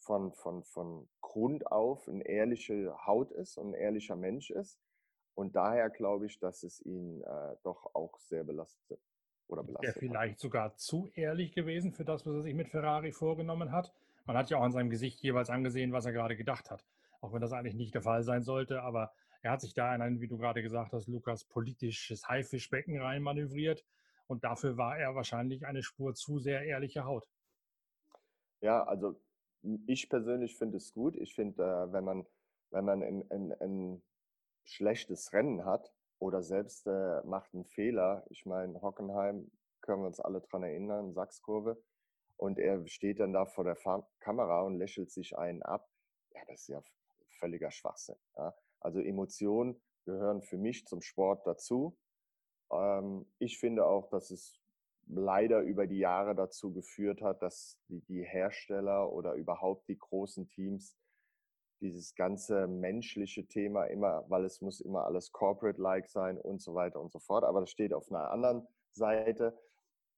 von, 0.02 0.32
von, 0.32 0.64
von 0.64 1.08
Grund 1.20 1.66
auf 1.70 2.08
eine 2.08 2.26
ehrliche 2.26 2.94
Haut 3.06 3.30
ist 3.30 3.56
und 3.56 3.70
ein 3.70 3.74
ehrlicher 3.74 4.16
Mensch 4.16 4.50
ist. 4.50 4.80
Und 5.34 5.56
daher 5.56 5.88
glaube 5.90 6.26
ich, 6.26 6.38
dass 6.38 6.62
es 6.62 6.80
ihn 6.84 7.22
äh, 7.22 7.56
doch 7.62 7.94
auch 7.94 8.18
sehr 8.18 8.44
belastet 8.44 9.00
oder 9.48 9.62
belastet. 9.62 9.96
Er 9.96 10.00
vielleicht 10.00 10.34
hat. 10.34 10.40
sogar 10.40 10.76
zu 10.76 11.08
ehrlich 11.14 11.52
gewesen 11.52 11.92
für 11.92 12.04
das, 12.04 12.26
was 12.26 12.34
er 12.34 12.42
sich 12.42 12.54
mit 12.54 12.68
Ferrari 12.68 13.12
vorgenommen 13.12 13.72
hat? 13.72 13.92
Man 14.26 14.36
hat 14.36 14.50
ja 14.50 14.58
auch 14.58 14.62
an 14.62 14.72
seinem 14.72 14.90
Gesicht 14.90 15.20
jeweils 15.20 15.50
angesehen, 15.50 15.92
was 15.92 16.04
er 16.04 16.12
gerade 16.12 16.36
gedacht 16.36 16.70
hat. 16.70 16.84
Auch 17.20 17.32
wenn 17.32 17.40
das 17.40 17.52
eigentlich 17.52 17.74
nicht 17.74 17.94
der 17.94 18.02
Fall 18.02 18.22
sein 18.24 18.42
sollte, 18.42 18.82
aber 18.82 19.12
er 19.42 19.52
hat 19.52 19.60
sich 19.60 19.74
da 19.74 19.94
in 19.94 20.02
ein, 20.02 20.20
wie 20.20 20.28
du 20.28 20.36
gerade 20.36 20.62
gesagt 20.62 20.92
hast, 20.92 21.08
Lukas, 21.08 21.44
politisches 21.44 22.28
Haifischbecken 22.28 23.00
reinmanövriert. 23.00 23.84
Und 24.26 24.44
dafür 24.44 24.76
war 24.76 24.98
er 24.98 25.14
wahrscheinlich 25.14 25.66
eine 25.66 25.82
Spur 25.82 26.14
zu 26.14 26.38
sehr 26.38 26.64
ehrliche 26.64 27.04
Haut. 27.04 27.28
Ja, 28.60 28.84
also 28.84 29.20
ich 29.86 30.08
persönlich 30.08 30.56
finde 30.56 30.76
es 30.76 30.92
gut. 30.92 31.16
Ich 31.16 31.34
finde, 31.34 31.62
äh, 31.62 31.92
wenn 31.92 32.04
man, 32.04 32.26
wenn 32.70 32.84
man 32.84 33.02
ein, 33.02 33.24
ein, 33.30 33.52
ein 33.60 34.02
schlechtes 34.64 35.32
Rennen 35.32 35.64
hat 35.64 35.92
oder 36.18 36.42
selbst 36.42 36.86
äh, 36.86 37.22
macht 37.24 37.54
einen 37.54 37.64
Fehler, 37.64 38.24
ich 38.30 38.46
meine, 38.46 38.80
Hockenheim 38.80 39.50
können 39.80 40.02
wir 40.02 40.06
uns 40.06 40.20
alle 40.20 40.40
dran 40.40 40.62
erinnern, 40.62 41.12
Sachskurve, 41.12 41.82
und 42.36 42.58
er 42.58 42.86
steht 42.88 43.20
dann 43.20 43.32
da 43.32 43.46
vor 43.46 43.64
der 43.64 43.76
Fahr 43.76 44.08
Kamera 44.20 44.62
und 44.62 44.76
lächelt 44.76 45.10
sich 45.10 45.36
einen 45.36 45.62
ab. 45.62 45.88
Ja, 46.30 46.40
das 46.46 46.62
ist 46.62 46.68
ja 46.68 46.82
völliger 47.38 47.70
Schwachsinn. 47.70 48.16
Ja. 48.36 48.54
Also 48.80 49.00
Emotionen 49.00 49.80
gehören 50.04 50.42
für 50.42 50.58
mich 50.58 50.86
zum 50.86 51.02
Sport 51.02 51.46
dazu. 51.46 51.96
Ähm, 52.72 53.26
ich 53.38 53.58
finde 53.58 53.86
auch, 53.86 54.08
dass 54.08 54.30
es 54.30 54.61
leider 55.14 55.60
über 55.60 55.86
die 55.86 55.98
Jahre 55.98 56.34
dazu 56.34 56.72
geführt 56.72 57.22
hat, 57.22 57.42
dass 57.42 57.78
die, 57.88 58.00
die 58.02 58.22
Hersteller 58.22 59.12
oder 59.12 59.34
überhaupt 59.34 59.88
die 59.88 59.98
großen 59.98 60.48
Teams 60.48 60.96
dieses 61.80 62.14
ganze 62.14 62.66
menschliche 62.66 63.46
Thema 63.46 63.84
immer, 63.86 64.24
weil 64.28 64.44
es 64.44 64.60
muss 64.60 64.80
immer 64.80 65.04
alles 65.04 65.32
corporate-like 65.32 66.08
sein 66.08 66.38
und 66.38 66.62
so 66.62 66.74
weiter 66.74 67.00
und 67.00 67.10
so 67.10 67.18
fort. 67.18 67.44
Aber 67.44 67.60
das 67.60 67.70
steht 67.70 67.92
auf 67.92 68.10
einer 68.10 68.30
anderen 68.30 68.66
Seite. 68.92 69.58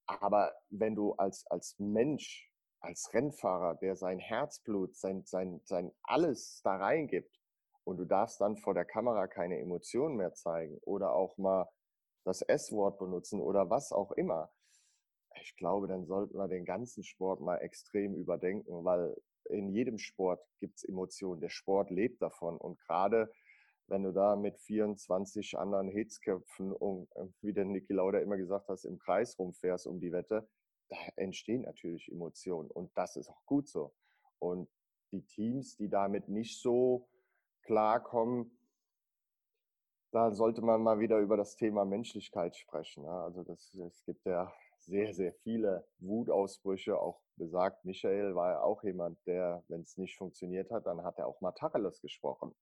Aber 0.06 0.54
wenn 0.68 0.94
du 0.94 1.14
als, 1.14 1.46
als 1.46 1.78
Mensch, 1.78 2.52
als 2.80 3.12
Rennfahrer, 3.14 3.76
der 3.76 3.96
sein 3.96 4.18
Herzblut, 4.18 4.94
sein, 4.94 5.24
sein, 5.24 5.60
sein 5.64 5.90
alles 6.02 6.60
da 6.62 6.76
reingibt 6.76 7.40
und 7.84 7.96
du 7.96 8.04
darfst 8.04 8.40
dann 8.40 8.56
vor 8.58 8.74
der 8.74 8.84
Kamera 8.84 9.26
keine 9.26 9.58
Emotionen 9.58 10.16
mehr 10.16 10.34
zeigen 10.34 10.78
oder 10.82 11.14
auch 11.14 11.38
mal 11.38 11.66
das 12.24 12.42
S-Wort 12.42 12.98
benutzen 12.98 13.40
oder 13.40 13.70
was 13.70 13.92
auch 13.92 14.12
immer, 14.12 14.50
ich 15.44 15.56
glaube, 15.56 15.86
dann 15.86 16.06
sollten 16.06 16.38
wir 16.38 16.48
den 16.48 16.64
ganzen 16.64 17.04
Sport 17.04 17.40
mal 17.40 17.58
extrem 17.58 18.14
überdenken, 18.14 18.84
weil 18.84 19.14
in 19.50 19.68
jedem 19.68 19.98
Sport 19.98 20.40
gibt 20.58 20.78
es 20.78 20.84
Emotionen. 20.84 21.40
Der 21.40 21.50
Sport 21.50 21.90
lebt 21.90 22.22
davon. 22.22 22.56
Und 22.56 22.78
gerade 22.80 23.30
wenn 23.86 24.02
du 24.02 24.12
da 24.12 24.36
mit 24.36 24.58
24 24.58 25.58
anderen 25.58 25.88
Hitzköpfen, 25.88 26.72
um, 26.72 27.06
wie 27.42 27.52
der 27.52 27.66
Niki 27.66 27.92
Lauda 27.92 28.20
immer 28.20 28.38
gesagt 28.38 28.68
hat, 28.68 28.82
im 28.84 28.98
Kreis 28.98 29.38
rumfährst 29.38 29.86
um 29.86 30.00
die 30.00 30.12
Wette, 30.12 30.48
da 30.88 30.96
entstehen 31.16 31.62
natürlich 31.62 32.10
Emotionen. 32.10 32.70
Und 32.70 32.90
das 32.96 33.16
ist 33.16 33.28
auch 33.28 33.44
gut 33.44 33.68
so. 33.68 33.92
Und 34.38 34.70
die 35.12 35.26
Teams, 35.26 35.76
die 35.76 35.90
damit 35.90 36.28
nicht 36.28 36.60
so 36.60 37.06
klarkommen, 37.62 38.58
da 40.10 40.30
sollte 40.30 40.62
man 40.62 40.82
mal 40.82 41.00
wieder 41.00 41.18
über 41.18 41.36
das 41.36 41.56
Thema 41.56 41.84
Menschlichkeit 41.84 42.56
sprechen. 42.56 43.04
Also 43.04 43.42
das, 43.42 43.74
es 43.74 44.04
gibt 44.04 44.24
ja 44.24 44.50
sehr, 44.84 45.14
sehr 45.14 45.32
viele 45.32 45.86
Wutausbrüche. 45.98 46.98
Auch 46.98 47.20
besagt, 47.36 47.84
Michael 47.84 48.34
war 48.34 48.52
ja 48.52 48.60
auch 48.62 48.82
jemand, 48.84 49.18
der, 49.26 49.64
wenn 49.68 49.80
es 49.80 49.96
nicht 49.96 50.16
funktioniert 50.16 50.70
hat, 50.70 50.86
dann 50.86 51.02
hat 51.02 51.18
er 51.18 51.26
auch 51.26 51.40
mal 51.40 51.52
Tacheles 51.52 52.00
gesprochen. 52.00 52.54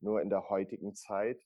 Nur 0.00 0.20
in 0.20 0.30
der 0.30 0.48
heutigen 0.48 0.94
Zeit 0.94 1.42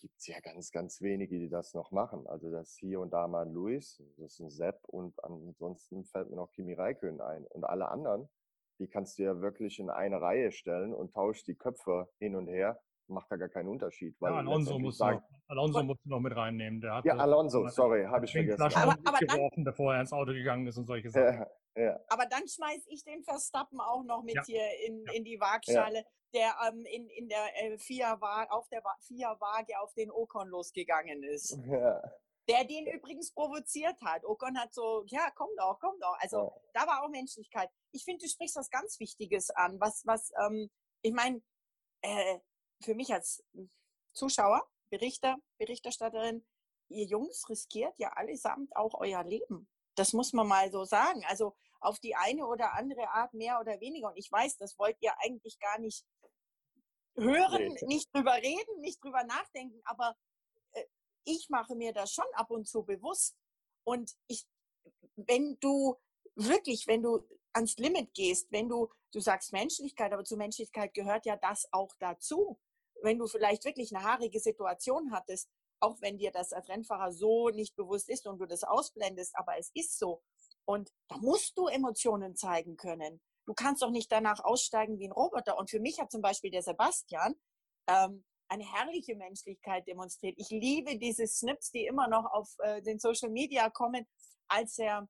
gibt 0.00 0.18
es 0.18 0.26
ja 0.26 0.40
ganz, 0.40 0.72
ganz 0.72 1.00
wenige, 1.00 1.38
die 1.38 1.48
das 1.48 1.74
noch 1.74 1.92
machen. 1.92 2.26
Also 2.26 2.50
das 2.50 2.76
hier 2.76 3.00
und 3.00 3.12
da 3.12 3.28
mal 3.28 3.46
ein 3.46 3.52
Luis, 3.52 4.02
das 4.16 4.32
ist 4.32 4.40
ein 4.40 4.50
Sepp 4.50 4.80
und 4.86 5.22
ansonsten 5.22 6.04
fällt 6.04 6.30
mir 6.30 6.36
noch 6.36 6.50
Kimi 6.50 6.74
Räikkönen 6.74 7.20
ein. 7.20 7.46
Und 7.46 7.64
alle 7.64 7.88
anderen, 7.88 8.28
die 8.78 8.88
kannst 8.88 9.18
du 9.18 9.22
ja 9.22 9.40
wirklich 9.40 9.78
in 9.78 9.90
eine 9.90 10.20
Reihe 10.20 10.50
stellen 10.50 10.92
und 10.92 11.12
tauschst 11.12 11.46
die 11.46 11.54
Köpfe 11.54 12.08
hin 12.18 12.34
und 12.34 12.48
her 12.48 12.80
macht 13.08 13.30
da 13.30 13.36
gar 13.36 13.48
keinen 13.48 13.68
Unterschied. 13.68 14.16
Weil 14.20 14.32
ja, 14.32 14.38
Alonso, 14.38 14.78
muss 14.78 14.98
sagen, 14.98 15.18
noch, 15.18 15.48
Alonso 15.48 15.82
muss 15.82 15.98
noch 16.04 16.20
mit 16.20 16.34
reinnehmen. 16.34 16.80
Der 16.80 16.94
hat 16.94 17.04
ja, 17.04 17.16
Alonso, 17.16 17.66
sorry, 17.68 18.04
habe 18.04 18.24
ich 18.24 18.32
vergessen. 18.32 18.62
Aber, 18.62 18.96
aber 19.04 19.18
geworfen, 19.18 19.64
bevor 19.64 19.94
er 19.94 20.00
ins 20.00 20.12
Auto 20.12 20.32
gegangen 20.32 20.66
ist 20.66 20.76
und 20.78 20.86
solche 20.86 21.10
Sachen. 21.10 21.44
Ja, 21.76 21.82
ja. 21.82 22.00
Aber 22.08 22.26
dann 22.26 22.46
schmeiße 22.46 22.88
ich 22.88 23.04
den 23.04 23.22
Verstappen 23.22 23.80
auch 23.80 24.02
noch 24.04 24.22
mit 24.22 24.38
hier 24.46 24.64
in, 24.86 25.04
in 25.14 25.24
die 25.24 25.38
Waagschale, 25.40 26.04
der 26.34 26.54
ähm, 26.68 26.84
in, 26.86 27.08
in 27.08 27.28
der 27.28 27.44
äh, 27.62 27.78
FIA 27.78 28.18
auf 28.50 28.68
der 28.68 28.82
FIA-Waage 29.06 29.80
auf 29.80 29.92
den 29.94 30.10
Ocon 30.10 30.48
losgegangen 30.48 31.22
ist. 31.22 31.58
Der 32.48 32.64
den 32.64 32.88
übrigens 32.88 33.32
provoziert 33.32 34.00
hat. 34.02 34.24
Ocon 34.24 34.58
hat 34.58 34.74
so, 34.74 35.04
ja, 35.06 35.30
komm 35.36 35.50
doch, 35.56 35.78
komm 35.78 35.94
doch. 36.00 36.16
Also 36.18 36.52
da 36.74 36.88
war 36.88 37.04
auch 37.04 37.08
Menschlichkeit. 37.08 37.70
Ich 37.92 38.04
finde, 38.04 38.24
du 38.24 38.28
sprichst 38.28 38.56
was 38.56 38.68
ganz 38.68 38.98
Wichtiges 38.98 39.50
an, 39.50 39.78
was, 39.78 40.02
was, 40.06 40.32
ähm, 40.44 40.68
ich 41.02 41.12
meine, 41.12 41.40
äh, 42.02 42.38
für 42.82 42.94
mich 42.94 43.12
als 43.12 43.44
Zuschauer, 44.12 44.66
Berichter, 44.90 45.36
Berichterstatterin, 45.58 46.44
ihr 46.88 47.06
Jungs 47.06 47.48
riskiert 47.48 47.98
ja 47.98 48.10
allesamt 48.10 48.74
auch 48.76 48.94
euer 48.94 49.24
Leben. 49.24 49.68
Das 49.94 50.12
muss 50.12 50.32
man 50.32 50.46
mal 50.46 50.70
so 50.70 50.84
sagen. 50.84 51.24
Also 51.26 51.56
auf 51.80 51.98
die 51.98 52.14
eine 52.14 52.46
oder 52.46 52.74
andere 52.74 53.08
Art 53.08 53.34
mehr 53.34 53.60
oder 53.60 53.80
weniger. 53.80 54.08
Und 54.08 54.16
ich 54.16 54.30
weiß, 54.30 54.56
das 54.58 54.78
wollt 54.78 54.96
ihr 55.00 55.12
eigentlich 55.20 55.58
gar 55.58 55.78
nicht 55.78 56.04
hören, 57.16 57.68
nee. 57.68 57.86
nicht 57.86 58.14
drüber 58.14 58.34
reden, 58.34 58.80
nicht 58.80 59.02
drüber 59.02 59.24
nachdenken. 59.24 59.80
Aber 59.84 60.16
äh, 60.72 60.84
ich 61.24 61.48
mache 61.50 61.74
mir 61.74 61.92
das 61.92 62.12
schon 62.12 62.26
ab 62.34 62.50
und 62.50 62.68
zu 62.68 62.84
bewusst. 62.84 63.36
Und 63.84 64.12
ich, 64.28 64.46
wenn 65.16 65.58
du 65.60 65.96
wirklich, 66.34 66.86
wenn 66.86 67.02
du 67.02 67.26
ans 67.52 67.76
Limit 67.76 68.14
gehst, 68.14 68.50
wenn 68.50 68.68
du, 68.68 68.88
du 69.12 69.20
sagst 69.20 69.52
Menschlichkeit, 69.52 70.12
aber 70.12 70.24
zu 70.24 70.36
Menschlichkeit 70.36 70.94
gehört 70.94 71.26
ja 71.26 71.36
das 71.36 71.68
auch 71.72 71.92
dazu 71.98 72.58
wenn 73.02 73.18
du 73.18 73.26
vielleicht 73.26 73.64
wirklich 73.64 73.94
eine 73.94 74.04
haarige 74.04 74.40
Situation 74.40 75.12
hattest, 75.12 75.48
auch 75.80 76.00
wenn 76.00 76.18
dir 76.18 76.30
das 76.30 76.52
als 76.52 76.68
Rennfahrer 76.68 77.12
so 77.12 77.48
nicht 77.48 77.74
bewusst 77.76 78.08
ist 78.08 78.26
und 78.26 78.38
du 78.38 78.46
das 78.46 78.62
ausblendest, 78.62 79.36
aber 79.36 79.58
es 79.58 79.70
ist 79.74 79.98
so. 79.98 80.22
Und 80.64 80.92
da 81.08 81.16
musst 81.18 81.58
du 81.58 81.66
Emotionen 81.66 82.36
zeigen 82.36 82.76
können. 82.76 83.20
Du 83.46 83.54
kannst 83.54 83.82
doch 83.82 83.90
nicht 83.90 84.10
danach 84.12 84.44
aussteigen 84.44 84.98
wie 85.00 85.08
ein 85.08 85.12
Roboter. 85.12 85.58
Und 85.58 85.70
für 85.70 85.80
mich 85.80 85.98
hat 85.98 86.12
zum 86.12 86.22
Beispiel 86.22 86.52
der 86.52 86.62
Sebastian 86.62 87.34
ähm, 87.88 88.24
eine 88.48 88.64
herrliche 88.64 89.16
Menschlichkeit 89.16 89.86
demonstriert. 89.88 90.34
Ich 90.38 90.50
liebe 90.50 90.98
diese 90.98 91.26
Snips, 91.26 91.72
die 91.72 91.86
immer 91.86 92.06
noch 92.06 92.26
auf 92.26 92.54
äh, 92.58 92.82
den 92.82 93.00
Social 93.00 93.30
Media 93.30 93.68
kommen, 93.70 94.06
als 94.46 94.78
er 94.78 95.08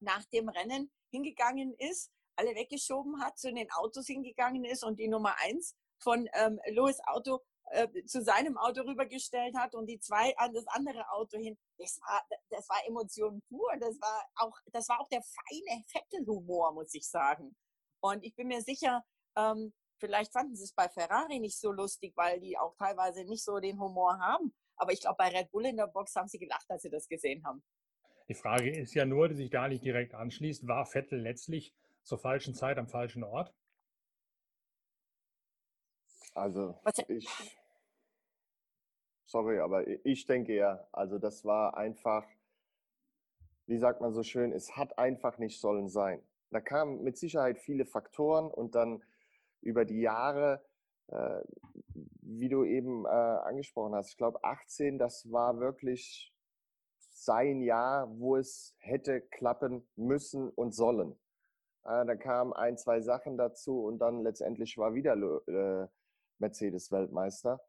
nach 0.00 0.24
dem 0.26 0.48
Rennen 0.48 0.90
hingegangen 1.10 1.74
ist, 1.74 2.10
alle 2.34 2.54
weggeschoben 2.56 3.22
hat, 3.22 3.38
zu 3.38 3.52
den 3.52 3.70
Autos 3.72 4.06
hingegangen 4.06 4.64
ist 4.64 4.82
und 4.82 4.98
die 4.98 5.08
Nummer 5.08 5.36
eins 5.38 5.76
von 6.02 6.28
ähm, 6.34 6.60
Louis 6.70 6.98
Auto 7.06 7.40
äh, 7.70 7.88
zu 8.04 8.22
seinem 8.22 8.58
Auto 8.58 8.82
rübergestellt 8.82 9.56
hat 9.56 9.74
und 9.74 9.86
die 9.86 9.98
zwei 9.98 10.36
an 10.36 10.52
das 10.52 10.66
andere 10.68 11.10
Auto 11.10 11.38
hin. 11.38 11.56
Das 11.78 11.98
war, 12.00 12.22
das 12.50 12.68
war 12.68 12.76
Emotion 12.86 13.40
pur. 13.48 13.70
Das 13.80 13.98
war 14.00 14.26
auch, 14.36 14.56
das 14.72 14.88
war 14.88 15.00
auch 15.00 15.08
der 15.08 15.22
feine 15.22 15.82
Vettel-Humor, 15.88 16.72
muss 16.72 16.94
ich 16.94 17.08
sagen. 17.08 17.56
Und 18.00 18.24
ich 18.24 18.34
bin 18.34 18.48
mir 18.48 18.60
sicher, 18.62 19.04
ähm, 19.36 19.72
vielleicht 19.98 20.32
fanden 20.32 20.56
sie 20.56 20.64
es 20.64 20.74
bei 20.74 20.88
Ferrari 20.88 21.38
nicht 21.38 21.58
so 21.58 21.72
lustig, 21.72 22.12
weil 22.16 22.40
die 22.40 22.58
auch 22.58 22.74
teilweise 22.76 23.24
nicht 23.24 23.44
so 23.44 23.58
den 23.58 23.80
Humor 23.80 24.18
haben. 24.18 24.52
Aber 24.76 24.92
ich 24.92 25.00
glaube, 25.00 25.16
bei 25.18 25.28
Red 25.28 25.50
Bull 25.50 25.66
in 25.66 25.76
der 25.76 25.86
Box 25.86 26.14
haben 26.16 26.28
sie 26.28 26.38
gelacht, 26.38 26.66
als 26.68 26.82
sie 26.82 26.90
das 26.90 27.08
gesehen 27.08 27.44
haben. 27.44 27.62
Die 28.28 28.34
Frage 28.34 28.70
ist 28.70 28.94
ja 28.94 29.04
nur, 29.04 29.28
die 29.28 29.34
sich 29.34 29.50
da 29.50 29.68
nicht 29.68 29.84
direkt 29.84 30.14
anschließt, 30.14 30.66
war 30.66 30.86
Vettel 30.86 31.20
letztlich 31.20 31.74
zur 32.02 32.18
falschen 32.18 32.54
Zeit 32.54 32.78
am 32.78 32.88
falschen 32.88 33.24
Ort? 33.24 33.54
Also 36.34 36.74
ich, 37.08 37.28
sorry, 39.24 39.58
aber 39.58 39.86
ich 40.04 40.26
denke 40.26 40.54
ja, 40.54 40.86
also 40.92 41.18
das 41.18 41.44
war 41.44 41.76
einfach, 41.76 42.24
wie 43.66 43.78
sagt 43.78 44.00
man 44.00 44.12
so 44.12 44.22
schön, 44.22 44.52
es 44.52 44.76
hat 44.76 44.98
einfach 44.98 45.38
nicht 45.38 45.60
sollen 45.60 45.88
sein. 45.88 46.22
Da 46.50 46.60
kamen 46.60 47.02
mit 47.02 47.16
Sicherheit 47.16 47.58
viele 47.58 47.86
Faktoren 47.86 48.50
und 48.50 48.74
dann 48.74 49.02
über 49.62 49.84
die 49.84 50.00
Jahre, 50.00 50.64
äh, 51.08 51.40
wie 52.20 52.48
du 52.48 52.64
eben 52.64 53.06
äh, 53.06 53.08
angesprochen 53.08 53.94
hast, 53.94 54.10
ich 54.10 54.16
glaube 54.16 54.42
18, 54.44 54.98
das 54.98 55.30
war 55.30 55.60
wirklich 55.60 56.32
sein 57.10 57.62
Jahr, 57.62 58.08
wo 58.18 58.36
es 58.36 58.74
hätte 58.78 59.20
klappen 59.20 59.86
müssen 59.96 60.50
und 60.50 60.74
sollen. 60.74 61.12
Äh, 61.84 62.04
da 62.06 62.16
kamen 62.16 62.52
ein, 62.52 62.76
zwei 62.76 63.00
Sachen 63.00 63.36
dazu 63.36 63.84
und 63.84 63.98
dann 63.98 64.22
letztendlich 64.22 64.76
war 64.78 64.94
wieder 64.94 65.14
äh, 65.46 65.88
Mercedes-Weltmeister. 66.42 67.60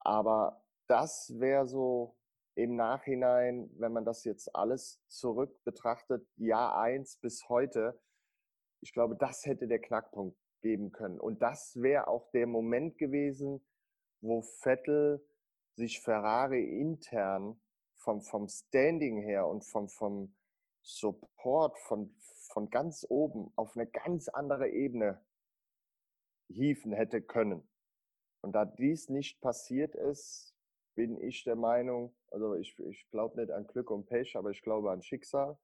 Aber 0.00 0.64
das 0.86 1.32
wäre 1.38 1.66
so 1.66 2.16
im 2.54 2.76
Nachhinein, 2.76 3.70
wenn 3.78 3.92
man 3.92 4.04
das 4.04 4.24
jetzt 4.24 4.54
alles 4.54 5.02
zurück 5.08 5.62
betrachtet, 5.64 6.26
Jahr 6.36 6.78
1 6.78 7.18
bis 7.18 7.48
heute, 7.48 8.00
ich 8.80 8.92
glaube, 8.92 9.16
das 9.16 9.44
hätte 9.46 9.68
der 9.68 9.80
Knackpunkt 9.80 10.36
geben 10.60 10.92
können. 10.92 11.20
Und 11.20 11.42
das 11.42 11.80
wäre 11.80 12.08
auch 12.08 12.30
der 12.32 12.46
Moment 12.46 12.98
gewesen, 12.98 13.64
wo 14.20 14.42
Vettel 14.42 15.24
sich 15.74 16.00
Ferrari 16.00 16.80
intern 16.80 17.60
vom, 17.96 18.22
vom 18.22 18.48
Standing 18.48 19.22
her 19.22 19.46
und 19.46 19.64
vom, 19.64 19.88
vom 19.88 20.34
Support 20.82 21.78
von, 21.78 22.14
von 22.52 22.68
ganz 22.70 23.06
oben 23.08 23.52
auf 23.56 23.76
eine 23.76 23.86
ganz 23.86 24.28
andere 24.28 24.68
Ebene 24.68 25.24
hieven 26.48 26.92
hätte 26.92 27.22
können. 27.22 27.66
Und 28.42 28.52
da 28.52 28.64
dies 28.64 29.08
nicht 29.08 29.40
passiert 29.40 29.94
ist, 29.94 30.54
bin 30.94 31.18
ich 31.20 31.44
der 31.44 31.56
Meinung, 31.56 32.14
also 32.30 32.54
ich, 32.54 32.78
ich 32.80 33.08
glaube 33.10 33.40
nicht 33.40 33.50
an 33.50 33.66
Glück 33.66 33.90
und 33.90 34.06
Pech, 34.06 34.36
aber 34.36 34.50
ich 34.50 34.62
glaube 34.62 34.90
an 34.90 35.02
Schicksal. 35.02 35.56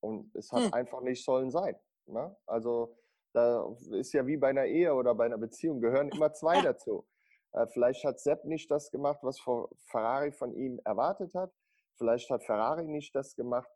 Und 0.00 0.34
es 0.34 0.50
hat 0.50 0.64
hm. 0.64 0.72
einfach 0.72 1.00
nicht 1.02 1.24
sollen 1.24 1.50
sein. 1.50 1.76
Ne? 2.06 2.34
Also 2.46 2.96
da 3.32 3.74
ist 3.92 4.12
ja 4.12 4.26
wie 4.26 4.36
bei 4.36 4.48
einer 4.48 4.66
Ehe 4.66 4.94
oder 4.94 5.14
bei 5.14 5.26
einer 5.26 5.38
Beziehung, 5.38 5.80
gehören 5.80 6.08
immer 6.08 6.32
zwei 6.32 6.60
dazu. 6.60 7.06
Äh, 7.52 7.66
vielleicht 7.68 8.04
hat 8.04 8.18
Sepp 8.18 8.44
nicht 8.44 8.70
das 8.70 8.90
gemacht, 8.90 9.20
was 9.22 9.40
Ferrari 9.86 10.32
von 10.32 10.52
ihm 10.54 10.80
erwartet 10.84 11.34
hat. 11.34 11.52
Vielleicht 11.96 12.30
hat 12.30 12.44
Ferrari 12.44 12.86
nicht 12.86 13.14
das 13.14 13.36
gemacht, 13.36 13.70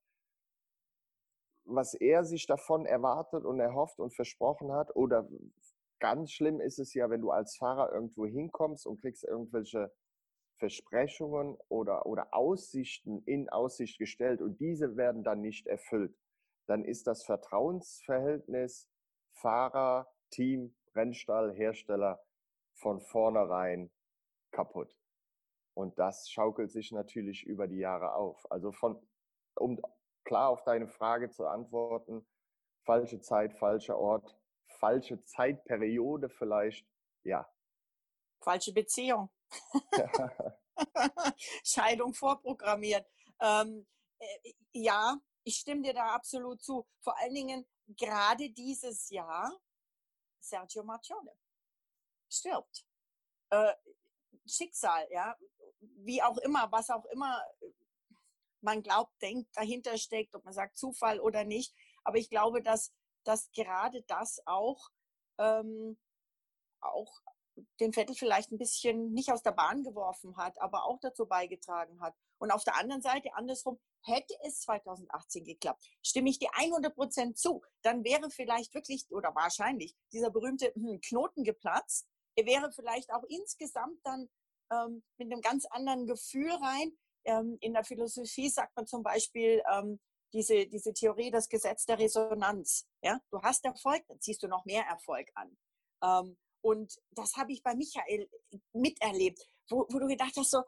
was 1.64 1.94
er 1.94 2.24
sich 2.24 2.46
davon 2.46 2.86
erwartet 2.86 3.44
und 3.44 3.60
erhofft 3.60 3.98
und 3.98 4.14
versprochen 4.14 4.72
hat. 4.72 4.94
Oder 4.96 5.28
Ganz 5.98 6.32
schlimm 6.32 6.60
ist 6.60 6.78
es 6.78 6.92
ja, 6.94 7.08
wenn 7.08 7.22
du 7.22 7.30
als 7.30 7.56
Fahrer 7.56 7.92
irgendwo 7.92 8.26
hinkommst 8.26 8.86
und 8.86 9.00
kriegst 9.00 9.24
irgendwelche 9.24 9.92
Versprechungen 10.58 11.56
oder, 11.68 12.06
oder 12.06 12.34
Aussichten 12.34 13.22
in 13.24 13.48
Aussicht 13.48 13.98
gestellt 13.98 14.40
und 14.40 14.60
diese 14.60 14.96
werden 14.96 15.22
dann 15.22 15.40
nicht 15.40 15.66
erfüllt, 15.66 16.16
dann 16.66 16.84
ist 16.84 17.06
das 17.06 17.24
Vertrauensverhältnis 17.24 18.88
Fahrer, 19.32 20.10
Team, 20.30 20.74
Rennstall, 20.94 21.52
Hersteller 21.52 22.20
von 22.74 23.00
vornherein 23.00 23.90
kaputt. 24.50 24.96
Und 25.74 25.98
das 25.98 26.30
schaukelt 26.30 26.70
sich 26.70 26.90
natürlich 26.92 27.44
über 27.44 27.68
die 27.68 27.78
Jahre 27.78 28.14
auf. 28.14 28.50
Also 28.50 28.72
von, 28.72 28.98
um 29.54 29.80
klar 30.24 30.48
auf 30.48 30.64
deine 30.64 30.88
Frage 30.88 31.30
zu 31.30 31.46
antworten, 31.46 32.26
falsche 32.84 33.20
Zeit, 33.20 33.52
falscher 33.52 33.98
Ort, 33.98 34.38
falsche 34.78 35.22
Zeitperiode 35.24 36.28
vielleicht, 36.28 36.86
ja. 37.24 37.48
Falsche 38.40 38.72
Beziehung. 38.72 39.30
Scheidung 41.64 42.12
vorprogrammiert. 42.14 43.06
Ähm, 43.40 43.86
äh, 44.18 44.52
ja, 44.72 45.18
ich 45.44 45.56
stimme 45.56 45.82
dir 45.82 45.94
da 45.94 46.14
absolut 46.14 46.62
zu. 46.62 46.86
Vor 47.00 47.18
allen 47.18 47.34
Dingen 47.34 47.66
gerade 47.88 48.50
dieses 48.50 49.10
Jahr 49.10 49.58
Sergio 50.40 50.82
Marcione 50.84 51.32
stirbt. 52.28 52.84
Äh, 53.50 53.74
Schicksal, 54.46 55.06
ja, 55.10 55.36
wie 55.80 56.22
auch 56.22 56.38
immer, 56.38 56.70
was 56.70 56.90
auch 56.90 57.04
immer 57.06 57.42
man 58.60 58.82
glaubt, 58.82 59.12
denkt, 59.22 59.56
dahinter 59.56 59.96
steckt, 59.98 60.34
ob 60.34 60.44
man 60.44 60.54
sagt 60.54 60.76
Zufall 60.76 61.20
oder 61.20 61.44
nicht. 61.44 61.74
Aber 62.04 62.18
ich 62.18 62.28
glaube, 62.28 62.62
dass, 62.62 62.92
dass 63.26 63.50
gerade 63.52 64.02
das 64.02 64.40
auch, 64.46 64.90
ähm, 65.38 65.98
auch 66.80 67.20
den 67.80 67.92
Vettel 67.92 68.14
vielleicht 68.14 68.52
ein 68.52 68.58
bisschen 68.58 69.12
nicht 69.12 69.32
aus 69.32 69.42
der 69.42 69.52
Bahn 69.52 69.82
geworfen 69.82 70.36
hat, 70.36 70.60
aber 70.60 70.84
auch 70.84 70.98
dazu 71.00 71.26
beigetragen 71.26 72.00
hat. 72.00 72.14
Und 72.38 72.50
auf 72.50 72.64
der 72.64 72.76
anderen 72.76 73.02
Seite, 73.02 73.34
andersrum, 73.34 73.80
hätte 74.04 74.34
es 74.44 74.60
2018 74.60 75.44
geklappt, 75.44 75.84
stimme 76.04 76.30
ich 76.30 76.38
dir 76.38 76.50
100 76.54 76.94
Prozent 76.94 77.38
zu, 77.38 77.62
dann 77.82 78.04
wäre 78.04 78.30
vielleicht 78.30 78.74
wirklich 78.74 79.06
oder 79.10 79.34
wahrscheinlich 79.34 79.96
dieser 80.12 80.30
berühmte 80.30 80.72
hm, 80.74 81.00
Knoten 81.00 81.44
geplatzt. 81.44 82.06
Er 82.36 82.46
wäre 82.46 82.70
vielleicht 82.72 83.12
auch 83.12 83.24
insgesamt 83.24 83.98
dann 84.04 84.28
ähm, 84.70 85.02
mit 85.16 85.32
einem 85.32 85.40
ganz 85.40 85.64
anderen 85.66 86.06
Gefühl 86.06 86.52
rein. 86.52 86.92
Ähm, 87.24 87.56
in 87.60 87.72
der 87.72 87.84
Philosophie 87.84 88.50
sagt 88.50 88.76
man 88.76 88.86
zum 88.86 89.02
Beispiel 89.02 89.62
ähm, 89.72 89.98
diese, 90.32 90.66
diese 90.66 90.92
Theorie, 90.92 91.30
das 91.30 91.48
Gesetz 91.48 91.86
der 91.86 91.98
Resonanz. 91.98 92.86
Ja? 93.02 93.20
Du 93.30 93.40
hast 93.42 93.64
Erfolg, 93.64 94.04
dann 94.08 94.20
ziehst 94.20 94.42
du 94.42 94.48
noch 94.48 94.64
mehr 94.64 94.84
Erfolg 94.84 95.28
an. 95.34 95.56
Ähm, 96.02 96.36
und 96.62 97.00
das 97.12 97.36
habe 97.36 97.52
ich 97.52 97.62
bei 97.62 97.74
Michael 97.74 98.28
miterlebt, 98.72 99.40
wo, 99.68 99.86
wo 99.88 99.98
du 99.98 100.06
gedacht 100.06 100.34
hast, 100.36 100.50
so, 100.50 100.62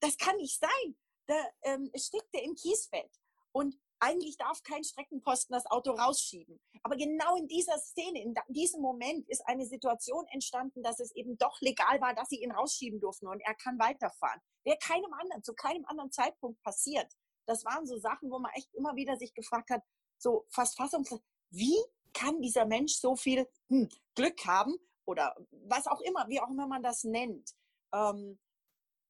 das 0.00 0.16
kann 0.18 0.36
nicht 0.36 0.58
sein. 0.58 0.96
Da 1.26 1.34
ähm, 1.62 1.90
steckt 1.96 2.34
er 2.34 2.42
im 2.42 2.54
Kiesbett. 2.54 3.10
Und 3.52 3.78
eigentlich 3.98 4.36
darf 4.36 4.62
kein 4.62 4.84
Streckenposten 4.84 5.54
das 5.54 5.66
Auto 5.66 5.92
rausschieben. 5.92 6.60
Aber 6.82 6.96
genau 6.96 7.36
in 7.36 7.48
dieser 7.48 7.78
Szene, 7.78 8.22
in 8.22 8.34
diesem 8.48 8.82
Moment 8.82 9.28
ist 9.28 9.46
eine 9.46 9.66
Situation 9.66 10.26
entstanden, 10.28 10.82
dass 10.82 11.00
es 11.00 11.14
eben 11.16 11.38
doch 11.38 11.60
legal 11.60 12.00
war, 12.00 12.14
dass 12.14 12.28
sie 12.28 12.42
ihn 12.42 12.52
rausschieben 12.52 13.00
durften 13.00 13.26
und 13.26 13.40
er 13.40 13.54
kann 13.54 13.78
weiterfahren. 13.78 14.40
Wäre 14.64 14.78
keinem 14.78 15.12
anderen, 15.14 15.42
zu 15.42 15.54
keinem 15.54 15.84
anderen 15.86 16.12
Zeitpunkt 16.12 16.62
passiert. 16.62 17.10
Das 17.46 17.64
waren 17.64 17.86
so 17.86 17.98
Sachen, 17.98 18.30
wo 18.30 18.38
man 18.38 18.52
echt 18.54 18.72
immer 18.74 18.96
wieder 18.96 19.16
sich 19.16 19.34
gefragt 19.34 19.70
hat, 19.70 19.82
so 20.18 20.46
fast 20.50 20.76
fassungslos, 20.76 21.20
wie 21.50 21.76
kann 22.12 22.40
dieser 22.40 22.66
Mensch 22.66 22.94
so 22.94 23.16
viel 23.16 23.48
hm, 23.68 23.88
Glück 24.14 24.44
haben 24.46 24.74
oder 25.04 25.36
was 25.50 25.86
auch 25.86 26.00
immer, 26.00 26.26
wie 26.28 26.40
auch 26.40 26.50
immer 26.50 26.66
man 26.66 26.82
das 26.82 27.04
nennt. 27.04 27.54
Ähm, 27.92 28.38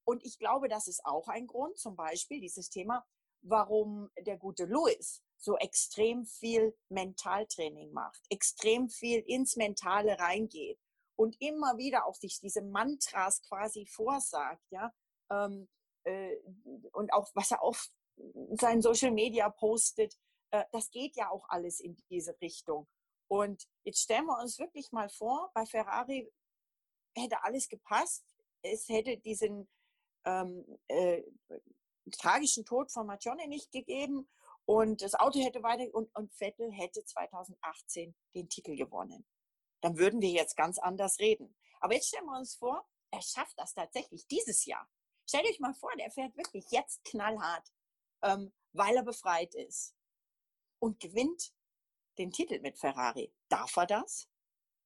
und 0.05 0.25
ich 0.25 0.39
glaube, 0.39 0.69
das 0.69 0.87
ist 0.87 1.05
auch 1.05 1.29
ein 1.29 1.47
Grund, 1.47 1.79
zum 1.79 1.97
Beispiel 1.97 2.41
dieses 2.41 2.69
Thema, 2.69 3.05
warum 3.43 4.11
der 4.19 4.37
gute 4.37 4.65
Louis 4.65 5.23
so 5.39 5.57
extrem 5.59 6.27
viel 6.27 6.77
Mentaltraining 6.89 7.93
macht, 7.93 8.21
extrem 8.31 8.89
viel 8.89 9.21
ins 9.21 9.57
Mentale 9.57 10.19
reingeht 10.19 10.81
und 11.17 11.41
immer 11.41 11.77
wieder 11.77 12.07
auch 12.07 12.15
sich 12.15 12.41
diese 12.41 12.63
Mantras 12.63 13.43
quasi 13.43 13.87
vorsagt, 13.87 14.65
ja, 14.71 14.93
ähm, 15.31 15.69
äh, 16.05 16.37
und 16.93 17.13
auch 17.13 17.31
was 17.35 17.51
er 17.51 17.63
auf 17.63 17.89
seinen 18.53 18.83
Social 18.83 19.11
Media 19.11 19.49
postet, 19.51 20.17
äh, 20.51 20.65
das 20.73 20.91
geht 20.91 21.17
ja 21.17 21.31
auch 21.31 21.49
alles 21.49 21.81
in 21.81 21.97
diese 22.11 22.39
Richtung. 22.41 22.89
Und 23.29 23.67
jetzt 23.85 24.01
stellen 24.01 24.27
wir 24.27 24.39
uns 24.41 24.59
wirklich 24.59 24.93
mal 24.93 25.09
vor, 25.09 25.51
bei 25.55 25.67
Ferrari 25.67 26.31
hätte 27.17 27.43
alles 27.43 27.69
gepasst. 27.69 28.25
Es 28.63 28.89
hätte 28.89 29.17
diesen 29.19 29.69
ähm, 30.25 30.79
äh, 30.89 31.23
tragischen 32.13 32.65
Tod 32.65 32.93
von 32.93 33.07
Marcione 33.07 33.49
nicht 33.49 33.73
gegeben 33.73 34.29
und 34.65 35.03
das 35.03 35.15
Auto 35.15 35.41
hätte 35.41 35.63
weiter 35.63 35.93
und, 35.95 36.15
und 36.15 36.33
Vettel 36.35 36.71
hätte 36.73 37.05
2018 37.05 38.15
den 38.35 38.49
Titel 38.49 38.77
gewonnen. 38.77 39.27
Dann 39.81 39.99
würden 39.99 40.21
wir 40.21 40.31
jetzt 40.31 40.57
ganz 40.57 40.79
anders 40.79 41.19
reden. 41.19 41.57
Aber 41.81 41.95
jetzt 41.95 42.09
stellen 42.09 42.27
wir 42.27 42.39
uns 42.39 42.57
vor, 42.57 42.85
er 43.11 43.23
schafft 43.23 43.59
das 43.59 43.75
tatsächlich 43.75 44.27
dieses 44.27 44.65
Jahr. 44.65 44.89
Stellt 45.29 45.47
euch 45.47 45.61
mal 45.61 45.75
vor, 45.75 45.91
der 45.99 46.11
fährt 46.11 46.37
wirklich 46.37 46.65
jetzt 46.71 47.05
knallhart, 47.05 47.73
ähm, 48.27 48.53
weil 48.73 48.97
er 48.97 49.05
befreit 49.05 49.55
ist 49.55 49.95
und 50.79 51.01
gewinnt 51.01 51.53
den 52.19 52.31
Titel 52.31 52.61
mit 52.61 52.79
Ferrari. 52.79 53.33
Darf 53.49 53.77
er 53.77 53.87
das? 53.87 54.29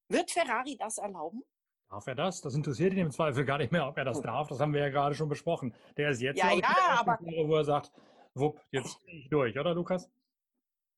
Wird 0.09 0.31
Ferrari 0.31 0.76
das 0.76 0.98
erlauben? 0.98 1.42
Darf 1.88 2.07
er 2.07 2.14
das? 2.14 2.40
Das 2.40 2.55
interessiert 2.55 2.92
ihn 2.92 3.00
im 3.00 3.11
Zweifel 3.11 3.44
gar 3.44 3.59
nicht 3.59 3.72
mehr, 3.72 3.87
ob 3.87 3.96
er 3.96 4.05
das 4.05 4.18
hm. 4.18 4.24
darf. 4.24 4.48
Das 4.48 4.61
haben 4.61 4.72
wir 4.72 4.81
ja 4.81 4.88
gerade 4.88 5.14
schon 5.14 5.29
besprochen. 5.29 5.74
Der 5.96 6.11
ist 6.11 6.20
jetzt 6.20 6.38
ja, 6.38 6.53
ja, 6.53 7.00
aber 7.00 7.18
wo 7.20 7.57
er 7.57 7.64
sagt, 7.64 7.92
wupp, 8.35 8.61
jetzt 8.70 9.00
gehe 9.05 9.20
ich 9.20 9.29
durch, 9.29 9.59
oder 9.59 9.74
Lukas? 9.74 10.11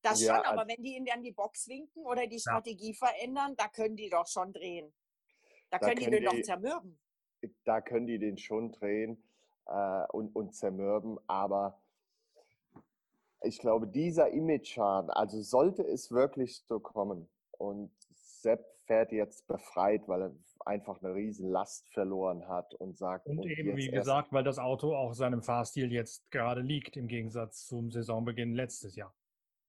Das 0.01 0.21
ja, 0.21 0.35
schon, 0.35 0.45
aber 0.45 0.61
also 0.61 0.69
wenn 0.69 0.83
die 0.83 0.95
ihn 0.97 1.05
dann 1.05 1.23
die 1.23 1.31
Box 1.31 1.67
winken 1.67 2.05
oder 2.05 2.27
die 2.27 2.39
Strategie 2.39 2.91
ja. 2.91 3.07
verändern, 3.07 3.55
da 3.55 3.69
können 3.69 3.95
die 3.95 4.09
doch 4.09 4.27
schon 4.27 4.51
drehen. 4.51 4.93
Da, 5.69 5.79
da 5.79 5.87
können 5.87 5.99
die 5.99 6.11
den 6.11 6.25
doch 6.25 6.41
zermürben. 6.41 6.99
Da 7.63 7.81
können 7.81 8.07
die 8.07 8.19
den 8.19 8.37
schon 8.37 8.71
drehen 8.71 9.23
äh, 9.65 10.05
und, 10.11 10.35
und 10.35 10.53
zermürben, 10.53 11.19
aber 11.27 11.81
ich 13.43 13.59
glaube, 13.59 13.87
dieser 13.87 14.29
Image-Schaden, 14.31 15.09
also 15.09 15.41
sollte 15.41 15.83
es 15.83 16.11
wirklich 16.11 16.63
so 16.67 16.79
kommen 16.79 17.29
und 17.51 17.91
Sepp 18.13 18.65
fährt 18.85 19.11
jetzt 19.11 19.47
befreit, 19.47 20.07
weil 20.07 20.21
er 20.23 20.35
einfach 20.65 21.01
eine 21.01 21.13
riesen 21.13 21.49
Last 21.49 21.89
verloren 21.93 22.47
hat 22.47 22.73
und 22.75 22.97
sagt. 22.97 23.27
Und, 23.27 23.39
und 23.39 23.45
eben, 23.47 23.77
wie 23.77 23.89
gesagt, 23.89 24.33
weil 24.33 24.43
das 24.43 24.59
Auto 24.59 24.95
auch 24.95 25.13
seinem 25.13 25.41
Fahrstil 25.41 25.91
jetzt 25.91 26.29
gerade 26.31 26.61
liegt, 26.61 26.97
im 26.97 27.07
Gegensatz 27.07 27.65
zum 27.67 27.91
Saisonbeginn 27.91 28.53
letztes 28.53 28.95
Jahr. 28.95 29.13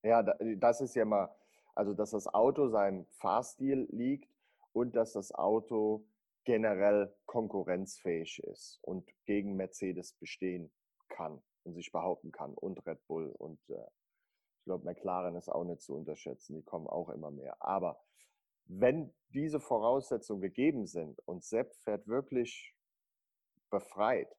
Ja, 0.03 0.23
das 0.23 0.81
ist 0.81 0.95
ja 0.95 1.05
mal, 1.05 1.35
also 1.75 1.95
dass 1.95 2.11
das 2.11 2.27
Auto 2.27 2.69
seinem 2.69 3.07
Fahrstil 3.07 3.89
liegt 3.91 4.31
und 4.73 4.95
dass 4.97 5.13
das 5.13 5.33
Auto 5.33 6.05
generell 6.45 7.15
konkurrenzfähig 7.27 8.41
ist 8.45 8.79
und 8.83 9.09
gegen 9.25 9.57
Mercedes 9.57 10.13
bestehen 10.13 10.71
kann 11.09 11.43
und 11.65 11.75
sich 11.75 11.91
behaupten 11.93 12.31
kann 12.31 12.55
und 12.55 12.85
Red 12.87 13.05
Bull 13.07 13.31
und 13.39 13.59
äh, 13.71 13.87
ich 14.59 14.65
glaube 14.65 14.85
McLaren 14.85 15.37
ist 15.37 15.49
auch 15.49 15.65
nicht 15.65 15.83
zu 15.83 15.95
unterschätzen, 15.95 16.55
die 16.55 16.63
kommen 16.63 16.87
auch 16.87 17.11
immer 17.11 17.31
mehr. 17.31 17.57
Aber 17.61 18.01
wenn 18.67 19.13
diese 19.29 19.61
Voraussetzungen 19.61 20.41
gegeben 20.41 20.87
sind 20.87 21.21
und 21.27 21.45
Sepp 21.45 21.75
fährt 21.77 22.07
wirklich 22.07 22.75
befreit, 23.71 24.35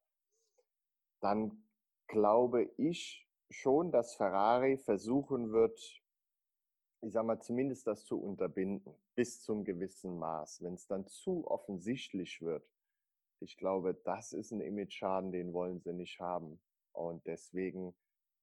dann 1.19 1.63
glaube 2.07 2.71
ich 2.77 3.27
schon, 3.49 3.91
dass 3.91 4.15
Ferrari 4.15 4.77
versuchen 4.77 5.51
wird, 5.51 5.79
ich 7.01 7.13
sage 7.13 7.27
mal, 7.27 7.39
zumindest 7.39 7.85
das 7.85 8.05
zu 8.05 8.19
unterbinden, 8.19 8.95
bis 9.13 9.43
zum 9.43 9.63
gewissen 9.63 10.17
Maß. 10.17 10.63
Wenn 10.63 10.73
es 10.73 10.87
dann 10.87 11.05
zu 11.05 11.45
offensichtlich 11.47 12.41
wird, 12.41 12.67
ich 13.39 13.57
glaube, 13.57 13.93
das 13.93 14.33
ist 14.33 14.51
ein 14.51 14.61
Image-Schaden, 14.61 15.31
den 15.31 15.53
wollen 15.53 15.79
sie 15.79 15.93
nicht 15.93 16.19
haben. 16.19 16.59
Und 16.95 17.25
deswegen 17.25 17.95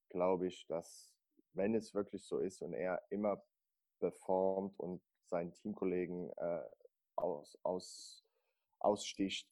glaube 0.08 0.46
ich, 0.48 0.66
dass, 0.66 1.12
wenn 1.54 1.74
es 1.74 1.94
wirklich 1.94 2.24
so 2.24 2.38
ist 2.38 2.62
und 2.62 2.74
er 2.74 3.02
immer 3.10 3.42
performt 3.98 4.78
und 4.78 5.02
seinen 5.26 5.52
Teamkollegen 5.54 6.30
äh, 6.36 6.62
aus, 7.16 7.58
aus, 7.62 8.24
aussticht, 8.80 9.48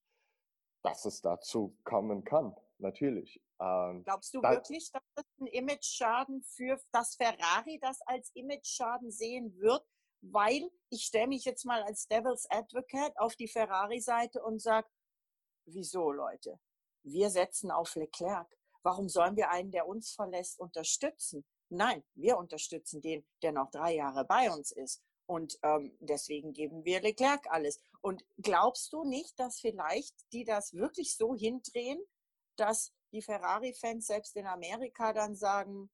dass 0.83 1.05
es 1.05 1.21
dazu 1.21 1.77
kommen 1.85 2.25
kann, 2.25 2.55
natürlich. 2.79 3.43
Ähm, 3.61 4.03
Glaubst 4.05 4.35
du 4.35 4.41
da, 4.41 4.53
wirklich, 4.53 4.91
dass 4.93 5.03
das 5.15 5.25
ein 5.39 5.47
Image-Schaden 5.47 6.43
für 6.43 6.81
das 6.93 7.17
Ferrari 7.17 7.79
das 7.81 8.01
als 8.03 8.31
Image-Schaden 8.35 9.11
sehen 9.11 9.55
wird? 9.59 9.87
Weil 10.23 10.71
ich 10.91 11.05
stelle 11.05 11.29
mich 11.29 11.45
jetzt 11.45 11.65
mal 11.65 11.83
als 11.83 12.07
Devil's 12.07 12.47
Advocate 12.51 13.19
auf 13.19 13.37
die 13.37 13.49
Ferrari-Seite 13.49 14.43
und 14.43 14.61
sage, 14.61 14.89
wieso 15.67 16.13
Leute? 16.13 16.61
Wir 17.03 17.31
setzen 17.31 17.71
auf 17.71 17.95
Leclerc. 17.95 18.49
Warum 18.83 19.09
sollen 19.09 19.37
wir 19.37 19.51
einen, 19.51 19.71
der 19.71 19.87
uns 19.87 20.13
verlässt, 20.13 20.59
unterstützen? 20.59 21.45
Nein, 21.69 22.03
wir 22.15 22.37
unterstützen 22.37 23.01
den, 23.01 23.25
der 23.43 23.53
noch 23.53 23.71
drei 23.71 23.95
Jahre 23.95 24.25
bei 24.25 24.51
uns 24.51 24.73
ist. 24.73 25.03
Und 25.27 25.59
ähm, 25.63 25.97
deswegen 26.01 26.53
geben 26.53 26.85
wir 26.85 27.01
Leclerc 27.01 27.49
alles. 27.51 27.81
Und 28.01 28.25
glaubst 28.39 28.93
du 28.93 29.05
nicht, 29.05 29.39
dass 29.39 29.61
vielleicht 29.61 30.15
die 30.33 30.45
das 30.45 30.73
wirklich 30.75 31.17
so 31.17 31.37
hindrehen, 31.37 32.03
dass 32.57 32.93
die 33.13 33.23
Ferrari-Fans 33.23 34.07
selbst 34.07 34.37
in 34.37 34.47
Amerika 34.47 35.13
dann 35.13 35.37
sagen, 35.37 35.91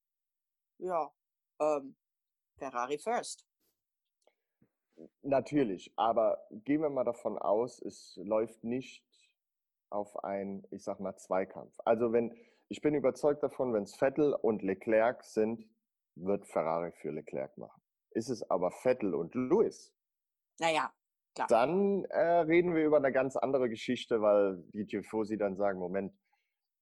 ja, 0.79 1.13
ähm, 1.61 1.97
Ferrari 2.59 2.99
first. 2.99 3.47
Natürlich, 5.23 5.93
aber 5.97 6.47
gehen 6.51 6.81
wir 6.81 6.89
mal 6.89 7.05
davon 7.05 7.39
aus, 7.39 7.81
es 7.83 8.17
läuft 8.17 8.65
nicht 8.65 9.05
auf 9.91 10.25
ein, 10.25 10.67
ich 10.71 10.83
sag 10.83 11.01
mal, 11.01 11.17
Zweikampf. 11.17 11.79
Also 11.85 12.13
wenn, 12.13 12.35
ich 12.69 12.81
bin 12.81 12.95
überzeugt 12.95 13.43
davon, 13.43 13.73
wenn 13.73 13.85
es 13.85 13.95
Vettel 13.95 14.35
und 14.35 14.63
Leclerc 14.63 15.23
sind, 15.25 15.69
wird 16.17 16.47
Ferrari 16.47 16.93
für 16.93 17.11
Leclerc 17.11 17.57
machen. 17.59 17.81
Ist 18.11 18.29
es 18.29 18.49
aber 18.51 18.71
Vettel 18.71 19.15
und 19.15 19.35
Lewis, 19.35 19.95
naja, 20.59 20.93
klar. 21.35 21.47
dann 21.49 22.05
äh, 22.07 22.39
reden 22.41 22.75
wir 22.75 22.85
über 22.85 22.97
eine 22.97 23.13
ganz 23.13 23.37
andere 23.37 23.69
Geschichte, 23.69 24.23
weil 24.23 24.63
die 24.73 24.87
Tifosi 24.87 25.37
dann 25.37 25.57
sagen, 25.57 25.79
Moment, 25.79 26.15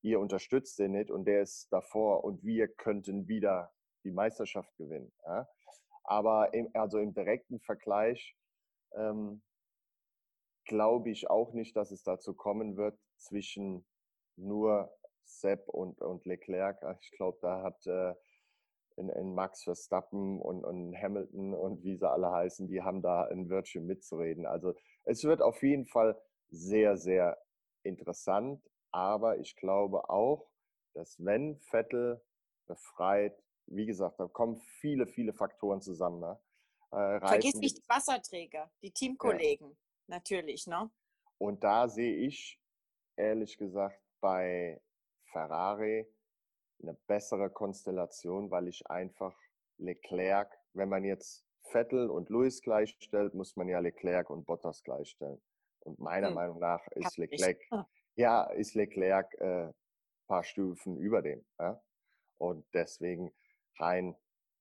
ihr 0.03 0.21
unterstützt 0.21 0.79
den 0.79 0.93
nicht 0.93 1.11
und 1.11 1.25
der 1.25 1.43
ist 1.43 1.73
davor 1.73 2.25
und 2.25 2.45
wir 2.45 2.69
könnten 2.69 3.27
wieder 3.27 3.73
die 4.05 4.13
Meisterschaft 4.13 4.75
gewinnen. 4.77 5.13
Ja? 5.27 5.49
Aber 6.05 6.53
im, 6.55 6.71
also 6.75 6.99
im 6.99 7.15
direkten 7.15 7.59
Vergleich 7.61 8.37
ähm, 8.95 9.43
glaube 10.67 11.11
ich 11.11 11.29
auch 11.29 11.53
nicht, 11.53 11.75
dass 11.77 11.91
es 11.91 12.03
dazu 12.03 12.35
kommen 12.35 12.77
wird 12.77 12.99
zwischen 13.17 13.87
nur 14.37 14.95
Sepp 15.25 15.69
und, 15.69 16.01
und 16.01 16.25
Leclerc. 16.27 16.83
Ah, 16.83 16.97
ich 17.01 17.11
glaube, 17.13 17.39
da 17.41 17.63
hat 17.63 17.87
äh, 17.87 18.15
in, 18.97 19.09
in, 19.09 19.35
Max 19.35 19.65
Verstappen 19.65 20.41
und, 20.41 20.65
und 20.65 20.95
Hamilton 20.97 21.55
und 21.55 21.83
wie 21.83 21.97
sie 21.97 22.09
alle 22.09 22.31
heißen, 22.31 22.69
die 22.69 22.83
haben 22.83 23.03
da 23.03 23.25
ein 23.25 23.49
Wörtchen 23.51 23.87
mitzureden. 23.87 24.47
Also 24.47 24.75
es 25.05 25.25
wird 25.25 25.43
auf 25.43 25.63
jeden 25.63 25.87
Fall 25.87 26.21
sehr, 26.51 26.97
sehr 26.97 27.39
interessant. 27.83 28.63
Aber 28.93 29.39
ich 29.39 29.57
glaube 29.57 30.09
auch, 30.09 30.49
dass 30.93 31.17
wenn 31.19 31.59
Vettel 31.59 32.23
befreit 32.67 33.37
wie 33.67 33.87
gesagt, 33.87 34.21
da 34.21 34.27
kommen 34.27 34.57
viele, 34.81 35.07
viele 35.07 35.33
Faktoren 35.33 35.81
zusammen. 35.81 36.21
Ne? 36.21 36.39
Äh, 36.93 37.21
Vergiss 37.21 37.55
nicht 37.55 37.79
die 37.79 37.89
Wasserträger, 37.89 38.71
die 38.83 38.91
Teamkollegen, 38.91 39.71
ja. 39.71 39.77
natürlich. 40.07 40.67
Ne? 40.67 40.91
Und 41.39 41.65
da 41.65 41.89
sehe 41.89 42.15
ich, 42.17 42.61
ehrlich 43.17 43.57
gesagt, 43.57 44.01
bei 44.21 44.81
Ferrari 45.35 46.07
eine 46.81 46.95
bessere 47.07 47.51
Konstellation, 47.51 48.51
weil 48.51 48.69
ich 48.69 48.89
einfach 48.89 49.37
Leclerc, 49.79 50.57
wenn 50.73 50.89
man 50.89 51.05
jetzt 51.05 51.45
Vettel 51.63 52.09
und 52.09 52.31
Lewis 52.31 52.63
gleichstellt, 52.63 53.35
muss 53.35 53.57
man 53.57 53.69
ja 53.69 53.81
Leclerc 53.81 54.31
und 54.31 54.47
Bottas 54.47 54.83
gleichstellen. 54.85 55.41
Und 55.81 55.99
meiner 55.99 56.29
hm. 56.29 56.35
Meinung 56.35 56.59
nach 56.61 56.87
ist 56.89 57.19
Leclerc, 57.19 57.59
ja, 58.17 58.45
ist 58.45 58.75
Leclerc 58.75 59.35
äh, 59.41 59.73
paar 60.27 60.45
Stufen 60.45 60.97
über 60.99 61.21
dem. 61.21 61.45
Ja? 61.59 61.83
Und 62.39 62.67
deswegen 62.73 63.33
rein, 63.79 64.17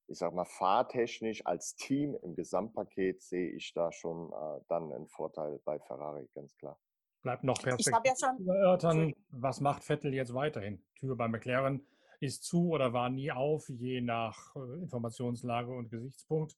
ich 0.08 0.18
sag 0.18 0.34
mal, 0.34 0.44
fahrtechnisch 0.44 1.46
als 1.46 1.76
Team 1.76 2.16
im 2.22 2.34
Gesamtpaket 2.34 3.22
sehe 3.22 3.50
ich 3.50 3.72
da 3.74 3.92
schon 3.92 4.32
äh, 4.32 4.64
dann 4.68 4.92
einen 4.92 5.08
Vorteil 5.08 5.60
bei 5.64 5.78
Ferrari, 5.78 6.28
ganz 6.34 6.56
klar. 6.56 6.78
Bleibt 7.24 7.42
noch 7.42 7.60
Perspektive 7.62 8.14
ja 8.46 8.54
erörtern, 8.54 9.14
was 9.30 9.62
macht 9.62 9.82
Vettel 9.82 10.12
jetzt 10.12 10.34
weiterhin? 10.34 10.84
Tür 11.00 11.16
bei 11.16 11.26
McLaren 11.26 11.80
ist 12.20 12.44
zu 12.44 12.68
oder 12.68 12.92
war 12.92 13.08
nie 13.08 13.32
auf, 13.32 13.66
je 13.70 14.02
nach 14.02 14.54
äh, 14.54 14.82
Informationslage 14.82 15.70
und 15.74 15.88
Gesichtspunkt. 15.88 16.54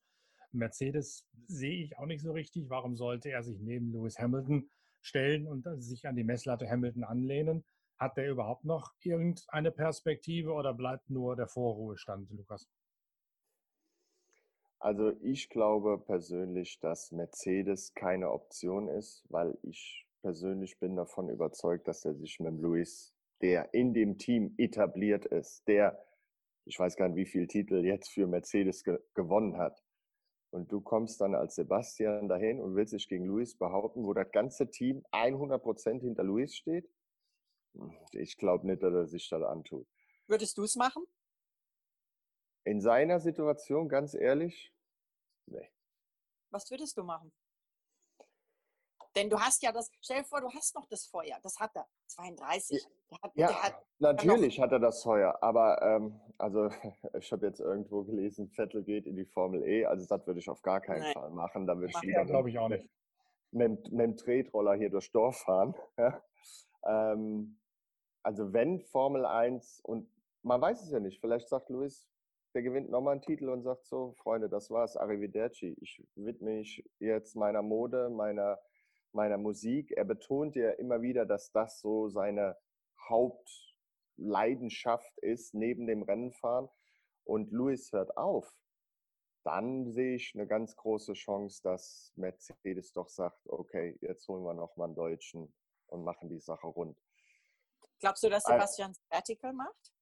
Mercedes 0.50 1.24
sehe 1.46 1.84
ich 1.84 1.96
auch 1.98 2.06
nicht 2.06 2.20
so 2.20 2.32
richtig. 2.32 2.68
Warum 2.68 2.96
sollte 2.96 3.30
er 3.30 3.44
sich 3.44 3.60
neben 3.60 3.92
Lewis 3.92 4.18
Hamilton 4.18 4.68
stellen 5.02 5.46
und 5.46 5.68
sich 5.80 6.08
an 6.08 6.16
die 6.16 6.24
Messlatte 6.24 6.68
Hamilton 6.68 7.04
anlehnen? 7.04 7.64
Hat 7.96 8.16
der 8.16 8.28
überhaupt 8.28 8.64
noch 8.64 8.92
irgendeine 9.02 9.70
Perspektive 9.70 10.52
oder 10.52 10.74
bleibt 10.74 11.10
nur 11.10 11.36
der 11.36 11.46
Vorruhestand, 11.46 12.28
Lukas? 12.32 12.68
Also 14.80 15.12
ich 15.22 15.48
glaube 15.48 15.96
persönlich, 15.98 16.80
dass 16.80 17.12
Mercedes 17.12 17.94
keine 17.94 18.32
Option 18.32 18.88
ist, 18.88 19.24
weil 19.28 19.56
ich 19.62 20.05
persönlich 20.26 20.78
bin 20.80 20.96
davon 20.96 21.28
überzeugt, 21.28 21.86
dass 21.86 22.04
er 22.04 22.14
sich 22.14 22.40
mit 22.40 22.60
Luis, 22.60 23.14
der 23.40 23.72
in 23.72 23.94
dem 23.94 24.18
Team 24.18 24.54
etabliert 24.58 25.24
ist, 25.24 25.66
der, 25.68 26.04
ich 26.64 26.76
weiß 26.76 26.96
gar 26.96 27.06
nicht, 27.08 27.16
wie 27.16 27.30
viele 27.30 27.46
Titel 27.46 27.84
jetzt 27.84 28.08
für 28.08 28.26
Mercedes 28.26 28.82
ge 28.82 28.98
gewonnen 29.14 29.56
hat. 29.56 29.84
Und 30.50 30.72
du 30.72 30.80
kommst 30.80 31.20
dann 31.20 31.34
als 31.34 31.54
Sebastian 31.54 32.28
dahin 32.28 32.60
und 32.60 32.74
willst 32.74 32.92
dich 32.92 33.08
gegen 33.08 33.26
Luis 33.26 33.56
behaupten, 33.56 34.04
wo 34.04 34.14
das 34.14 34.30
ganze 34.32 34.68
Team 34.68 35.04
100% 35.12 36.00
hinter 36.00 36.24
Luis 36.24 36.56
steht 36.56 36.90
ich 38.12 38.36
glaube 38.36 38.66
nicht, 38.66 38.82
dass 38.82 38.92
er 38.92 39.06
sich 39.06 39.28
das 39.28 39.42
antut. 39.42 39.86
Würdest 40.26 40.56
du 40.58 40.64
es 40.64 40.76
machen? 40.76 41.04
In 42.64 42.80
seiner 42.80 43.20
Situation, 43.20 43.88
ganz 43.88 44.14
ehrlich, 44.14 44.72
nee. 45.46 45.70
Was 46.50 46.70
würdest 46.70 46.96
du 46.96 47.04
machen? 47.04 47.32
Denn 49.16 49.30
du 49.30 49.40
hast 49.40 49.62
ja 49.62 49.72
das, 49.72 49.90
stell 50.02 50.18
dir 50.18 50.24
vor, 50.24 50.42
du 50.42 50.50
hast 50.50 50.74
noch 50.74 50.86
das 50.86 51.06
Feuer, 51.06 51.38
das 51.42 51.58
hat 51.58 51.74
er, 51.74 51.86
32. 52.08 52.86
Der 53.10 53.18
hat, 53.22 53.32
ja, 53.34 53.46
der 53.46 53.62
hat, 53.62 53.86
natürlich 53.98 54.60
hat 54.60 54.72
er 54.72 54.78
das 54.78 55.02
Feuer, 55.02 55.38
aber 55.40 55.80
ähm, 55.80 56.20
also 56.36 56.68
ich 57.18 57.32
habe 57.32 57.46
jetzt 57.46 57.60
irgendwo 57.60 58.04
gelesen, 58.04 58.50
Vettel 58.50 58.82
geht 58.82 59.06
in 59.06 59.16
die 59.16 59.24
Formel 59.24 59.66
E, 59.66 59.86
also 59.86 60.06
das 60.06 60.26
würde 60.26 60.40
ich 60.40 60.50
auf 60.50 60.60
gar 60.60 60.80
keinen 60.82 61.00
Nein. 61.00 61.12
Fall 61.14 61.30
machen. 61.30 61.66
Da 61.66 61.78
würde 61.78 61.92
ich 61.96 62.02
lieber, 62.02 62.26
glaube 62.26 62.50
ich 62.50 62.58
auch 62.58 62.68
nicht. 62.68 62.88
Mit, 63.52 63.90
mit 63.90 64.00
dem 64.00 64.16
Tretroller 64.16 64.74
hier 64.74 64.90
durchs 64.90 65.10
Dorf 65.12 65.38
fahren. 65.38 65.74
ähm, 66.84 67.58
also 68.22 68.52
wenn 68.52 68.80
Formel 68.80 69.24
1 69.24 69.80
und 69.80 70.10
man 70.42 70.60
weiß 70.60 70.82
es 70.82 70.90
ja 70.90 71.00
nicht, 71.00 71.20
vielleicht 71.20 71.48
sagt 71.48 71.70
Luis, 71.70 72.06
der 72.54 72.62
gewinnt 72.62 72.90
nochmal 72.90 73.12
einen 73.12 73.22
Titel 73.22 73.48
und 73.48 73.62
sagt 73.62 73.86
so, 73.86 74.14
Freunde, 74.18 74.48
das 74.48 74.70
war's, 74.70 74.96
arrivederci. 74.96 75.76
Ich 75.80 76.02
widme 76.14 76.56
mich 76.56 76.84
jetzt 76.98 77.36
meiner 77.36 77.62
Mode, 77.62 78.08
meiner, 78.08 78.58
meiner 79.12 79.38
Musik. 79.38 79.92
Er 79.92 80.04
betont 80.04 80.56
ja 80.56 80.70
immer 80.72 81.00
wieder, 81.02 81.26
dass 81.26 81.52
das 81.52 81.80
so 81.80 82.08
seine 82.08 82.56
Hauptleidenschaft 83.08 85.16
ist, 85.18 85.54
neben 85.54 85.86
dem 85.86 86.02
Rennenfahren. 86.02 86.68
Und 87.24 87.52
Luis 87.52 87.92
hört 87.92 88.16
auf. 88.16 88.52
Dann 89.44 89.92
sehe 89.92 90.16
ich 90.16 90.34
eine 90.34 90.46
ganz 90.46 90.74
große 90.76 91.12
Chance, 91.12 91.62
dass 91.62 92.12
Mercedes 92.16 92.92
doch 92.92 93.08
sagt, 93.08 93.48
okay, 93.48 93.96
jetzt 94.00 94.26
holen 94.28 94.42
wir 94.42 94.54
nochmal 94.54 94.86
einen 94.86 94.96
Deutschen 94.96 95.54
und 95.86 96.04
machen 96.04 96.28
die 96.28 96.40
Sache 96.40 96.66
rund. 96.66 96.98
Glaubst 98.00 98.24
du, 98.24 98.28
dass 98.28 98.44
Sebastian 98.44 98.92
Sabbatical 98.92 99.52
macht? 99.52 99.92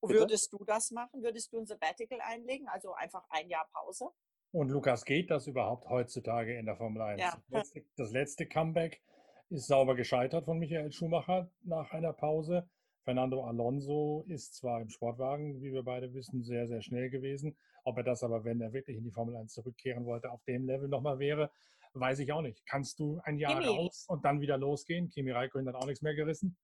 Bitte? 0.00 0.20
Würdest 0.20 0.52
du 0.52 0.64
das 0.64 0.90
machen? 0.90 1.22
Würdest 1.22 1.52
du 1.52 1.58
ein 1.58 1.66
Sabbatical 1.66 2.20
einlegen? 2.20 2.68
Also 2.68 2.92
einfach 2.94 3.24
ein 3.30 3.48
Jahr 3.48 3.68
Pause? 3.72 4.10
Und 4.56 4.70
Lukas, 4.70 5.04
geht 5.04 5.30
das 5.30 5.46
überhaupt 5.46 5.86
heutzutage 5.90 6.56
in 6.56 6.64
der 6.64 6.76
Formel 6.76 7.02
1? 7.02 7.20
Ja. 7.20 7.36
Das, 7.50 7.74
letzte, 7.74 7.84
das 7.96 8.12
letzte 8.12 8.46
Comeback 8.46 9.02
ist 9.50 9.66
sauber 9.66 9.94
gescheitert 9.94 10.46
von 10.46 10.58
Michael 10.58 10.90
Schumacher 10.92 11.50
nach 11.60 11.90
einer 11.90 12.14
Pause. 12.14 12.66
Fernando 13.04 13.44
Alonso 13.44 14.24
ist 14.28 14.54
zwar 14.54 14.80
im 14.80 14.88
Sportwagen, 14.88 15.60
wie 15.60 15.74
wir 15.74 15.82
beide 15.82 16.14
wissen, 16.14 16.42
sehr, 16.42 16.66
sehr 16.66 16.80
schnell 16.80 17.10
gewesen. 17.10 17.54
Ob 17.84 17.98
er 17.98 18.02
das 18.02 18.22
aber, 18.22 18.44
wenn 18.44 18.58
er 18.62 18.72
wirklich 18.72 18.96
in 18.96 19.04
die 19.04 19.10
Formel 19.10 19.36
1 19.36 19.52
zurückkehren 19.52 20.06
wollte, 20.06 20.30
auf 20.30 20.42
dem 20.44 20.64
Level 20.64 20.88
nochmal 20.88 21.18
wäre, 21.18 21.50
weiß 21.92 22.20
ich 22.20 22.32
auch 22.32 22.40
nicht. 22.40 22.64
Kannst 22.64 22.98
du 22.98 23.20
ein 23.24 23.36
Jahr 23.36 23.60
Kimi. 23.60 23.66
raus 23.66 24.06
und 24.08 24.24
dann 24.24 24.40
wieder 24.40 24.56
losgehen? 24.56 25.10
Kimi 25.10 25.32
Räikkönen 25.32 25.68
hat 25.68 25.74
auch 25.74 25.86
nichts 25.86 26.00
mehr 26.00 26.14
gerissen. 26.14 26.56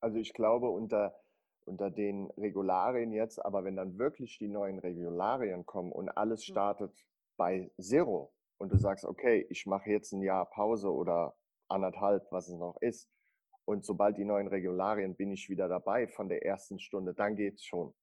Also 0.00 0.18
ich 0.18 0.32
glaube, 0.32 0.68
unter, 0.68 1.14
unter 1.68 1.90
den 1.90 2.30
Regularien 2.32 3.12
jetzt, 3.12 3.44
aber 3.44 3.64
wenn 3.64 3.76
dann 3.76 3.98
wirklich 3.98 4.38
die 4.38 4.48
neuen 4.48 4.78
Regularien 4.78 5.66
kommen 5.66 5.92
und 5.92 6.08
alles 6.08 6.40
hm. 6.46 6.52
startet 6.52 7.06
bei 7.36 7.70
Zero 7.80 8.32
und 8.58 8.72
du 8.72 8.78
sagst, 8.78 9.04
okay, 9.04 9.46
ich 9.50 9.66
mache 9.66 9.90
jetzt 9.90 10.12
ein 10.12 10.22
Jahr 10.22 10.46
Pause 10.50 10.92
oder 10.92 11.36
anderthalb, 11.68 12.26
was 12.32 12.48
es 12.48 12.56
noch 12.56 12.76
ist, 12.80 13.08
und 13.68 13.84
sobald 13.84 14.16
die 14.16 14.24
neuen 14.24 14.48
Regularien 14.48 15.14
bin 15.14 15.30
ich 15.30 15.50
wieder 15.50 15.68
dabei 15.68 16.08
von 16.08 16.30
der 16.30 16.42
ersten 16.42 16.78
Stunde, 16.80 17.12
dann 17.12 17.36
geht's 17.36 17.62
schon. 17.62 17.94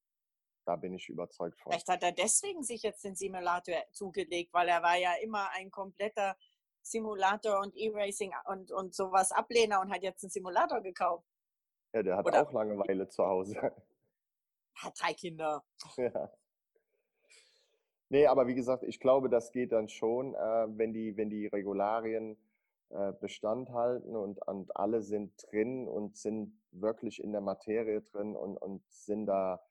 Da 0.63 0.75
bin 0.75 0.93
ich 0.93 1.09
überzeugt 1.09 1.59
von. 1.59 1.71
Vielleicht 1.71 1.89
hat 1.89 2.03
er 2.03 2.11
deswegen 2.11 2.61
sich 2.61 2.83
jetzt 2.83 3.03
den 3.03 3.15
Simulator 3.15 3.83
zugelegt, 3.91 4.53
weil 4.53 4.67
er 4.67 4.83
war 4.83 4.95
ja 4.95 5.15
immer 5.23 5.49
ein 5.53 5.71
kompletter 5.71 6.37
Simulator 6.83 7.61
und 7.61 7.75
E-Racing 7.75 8.31
und, 8.45 8.71
und 8.71 8.93
sowas 8.93 9.31
Ablehner 9.31 9.81
und 9.81 9.91
hat 9.91 10.03
jetzt 10.03 10.23
einen 10.23 10.29
Simulator 10.29 10.81
gekauft. 10.81 11.25
Ja, 11.95 12.03
der 12.03 12.17
hat 12.17 12.25
Oder 12.25 12.45
auch 12.45 12.51
Langeweile 12.51 13.07
zu 13.07 13.25
Hause. 13.25 13.55
Hat 14.75 14.93
drei 15.01 15.13
Kinder. 15.13 15.63
Ja. 15.95 16.29
Nee, 18.09 18.27
aber 18.27 18.47
wie 18.47 18.53
gesagt, 18.53 18.83
ich 18.83 18.99
glaube, 18.99 19.29
das 19.29 19.53
geht 19.53 19.71
dann 19.71 19.87
schon, 19.87 20.35
äh, 20.35 20.67
wenn, 20.77 20.91
die, 20.91 21.15
wenn 21.15 21.29
die 21.29 21.47
Regularien 21.47 22.37
äh, 22.89 23.13
Bestand 23.13 23.69
halten 23.69 24.13
und, 24.13 24.45
und 24.45 24.75
alle 24.75 25.01
sind 25.01 25.31
drin 25.49 25.87
und 25.87 26.17
sind 26.17 26.61
wirklich 26.71 27.23
in 27.23 27.31
der 27.31 27.39
Materie 27.39 28.01
drin 28.01 28.35
und, 28.35 28.57
und 28.57 28.83
sind 28.89 29.25
da 29.25 29.65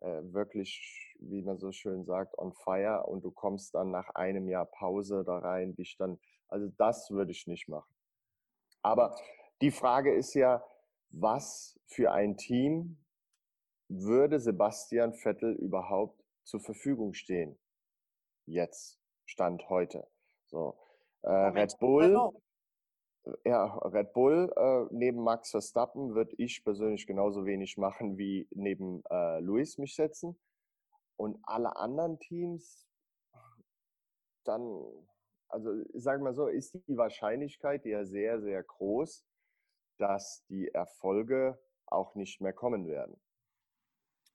äh, 0.00 0.20
wirklich, 0.24 1.14
wie 1.20 1.42
man 1.42 1.58
so 1.58 1.70
schön 1.70 2.04
sagt, 2.04 2.36
on 2.38 2.52
fire 2.52 3.06
und 3.06 3.24
du 3.24 3.30
kommst 3.30 3.76
dann 3.76 3.92
nach 3.92 4.10
einem 4.16 4.48
Jahr 4.48 4.66
Pause 4.66 5.22
da 5.24 5.38
rein, 5.38 5.76
dich 5.76 5.96
dann, 5.96 6.18
also 6.48 6.66
das 6.76 7.08
würde 7.12 7.30
ich 7.30 7.46
nicht 7.46 7.68
machen. 7.68 7.94
Aber 8.82 9.16
die 9.60 9.70
Frage 9.70 10.12
ist 10.12 10.34
ja, 10.34 10.62
was 11.12 11.78
für 11.86 12.12
ein 12.12 12.36
Team 12.36 12.98
würde 13.88 14.40
Sebastian 14.40 15.12
Vettel 15.12 15.54
überhaupt 15.54 16.24
zur 16.44 16.60
Verfügung 16.60 17.12
stehen? 17.12 17.58
Jetzt, 18.46 18.98
Stand 19.26 19.68
heute. 19.68 20.06
So, 20.46 20.76
äh, 21.22 21.30
Red 21.30 21.78
Bull, 21.78 22.32
ja, 23.44 23.78
Red 23.78 24.12
Bull 24.12 24.52
äh, 24.56 24.86
neben 24.94 25.22
Max 25.22 25.50
Verstappen 25.50 26.14
würde 26.14 26.34
ich 26.38 26.64
persönlich 26.64 27.06
genauso 27.06 27.44
wenig 27.44 27.76
machen 27.76 28.18
wie 28.18 28.48
neben 28.50 29.02
äh, 29.10 29.40
Luis 29.40 29.78
mich 29.78 29.94
setzen. 29.94 30.38
Und 31.16 31.38
alle 31.44 31.76
anderen 31.76 32.18
Teams, 32.18 32.88
dann, 34.44 34.82
also 35.48 35.70
sagen 35.94 36.24
wir 36.24 36.34
so, 36.34 36.48
ist 36.48 36.74
die 36.88 36.96
Wahrscheinlichkeit 36.96 37.84
ja 37.84 38.04
sehr, 38.04 38.40
sehr 38.40 38.62
groß, 38.64 39.24
dass 40.02 40.44
die 40.46 40.68
Erfolge 40.68 41.62
auch 41.86 42.16
nicht 42.16 42.40
mehr 42.40 42.52
kommen 42.52 42.88
werden. 42.88 43.20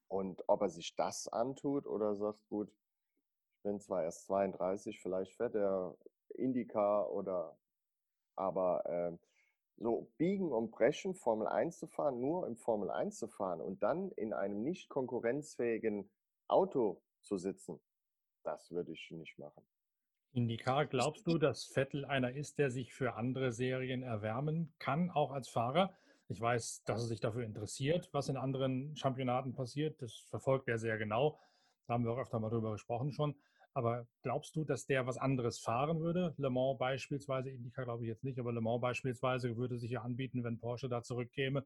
Und 0.08 0.42
ob 0.48 0.62
er 0.62 0.70
sich 0.70 0.96
das 0.96 1.28
antut 1.28 1.86
oder 1.86 2.16
sagt, 2.16 2.48
gut, 2.48 2.70
ich 2.70 3.64
bin 3.64 3.82
zwar 3.82 4.04
erst 4.04 4.28
32, 4.28 5.02
vielleicht 5.02 5.36
fährt 5.36 5.56
er 5.56 5.98
Indycar 6.36 7.12
oder 7.12 7.60
aber 8.38 8.86
äh, 8.86 9.18
so 9.76 10.10
biegen 10.18 10.54
und 10.54 10.72
brechen, 10.72 11.16
Formel 11.16 11.48
1 11.48 11.80
zu 11.80 11.88
fahren, 11.88 12.22
nur 12.22 12.48
im 12.48 12.56
Formel 12.56 12.90
1 12.90 13.18
zu 13.18 13.28
fahren 13.28 13.60
und 13.60 13.84
dann 13.84 14.12
in 14.12 14.32
einem 14.32 14.64
nicht 14.64 14.88
konkurrenzfähigen 14.88 16.10
Auto 16.48 17.04
zu 17.24 17.38
sitzen, 17.38 17.82
das 18.44 18.72
würde 18.72 18.94
ich 18.94 19.12
nicht 19.12 19.38
machen. 19.38 19.68
Indycar, 20.38 20.86
glaubst 20.86 21.26
du, 21.26 21.40
dass 21.40 21.66
Vettel 21.66 22.06
einer 22.06 22.32
ist, 22.32 22.60
der 22.60 22.70
sich 22.70 22.94
für 22.94 23.16
andere 23.16 23.52
Serien 23.52 24.04
erwärmen 24.04 24.72
kann, 24.78 25.10
auch 25.10 25.32
als 25.32 25.50
Fahrer? 25.50 25.92
Ich 26.28 26.40
weiß, 26.40 26.84
dass 26.84 27.02
er 27.02 27.08
sich 27.08 27.20
dafür 27.20 27.44
interessiert, 27.44 28.08
was 28.12 28.30
in 28.30 28.38
anderen 28.38 28.96
Championaten 28.96 29.56
passiert. 29.56 30.00
Das 30.00 30.14
verfolgt 30.30 30.68
er 30.68 30.78
sehr 30.78 31.00
genau. 31.00 31.40
Da 31.88 31.96
haben 31.96 32.06
wir 32.06 32.12
auch 32.12 32.20
öfter 32.20 32.40
mal 32.40 32.52
drüber 32.52 32.74
gesprochen 32.74 33.12
schon. 33.12 33.34
Aber 33.74 34.06
glaubst 34.22 34.56
du, 34.56 34.64
dass 34.64 34.86
der 34.86 35.08
was 35.08 35.18
anderes 35.18 35.58
fahren 35.58 36.02
würde? 36.02 36.36
Le 36.38 36.52
Mans 36.52 36.78
beispielsweise, 36.78 37.50
Indica 37.50 37.84
glaube 37.84 38.04
ich 38.04 38.10
jetzt 38.10 38.24
nicht, 38.24 38.38
aber 38.38 38.54
Le 38.54 38.62
Mans 38.62 38.80
beispielsweise 38.80 39.58
würde 39.58 39.80
sich 39.80 39.90
ja 39.90 40.04
anbieten, 40.04 40.44
wenn 40.44 40.60
Porsche 40.60 40.88
da 40.88 41.02
zurückkäme, 41.02 41.66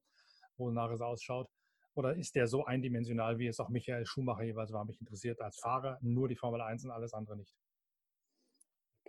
wonach 0.56 0.92
es 0.92 1.02
ausschaut. 1.02 1.50
Oder 1.94 2.16
ist 2.16 2.36
der 2.36 2.48
so 2.48 2.64
eindimensional, 2.64 3.38
wie 3.38 3.48
es 3.48 3.60
auch 3.60 3.68
Michael 3.68 4.06
Schumacher 4.06 4.44
jeweils 4.44 4.72
war? 4.72 4.86
Mich 4.86 5.02
interessiert 5.02 5.42
als 5.42 5.60
Fahrer 5.60 5.98
nur 6.00 6.30
die 6.30 6.38
Formel 6.38 6.62
1 6.62 6.86
und 6.86 6.92
alles 6.92 7.14
andere 7.14 7.36
nicht. 7.36 7.54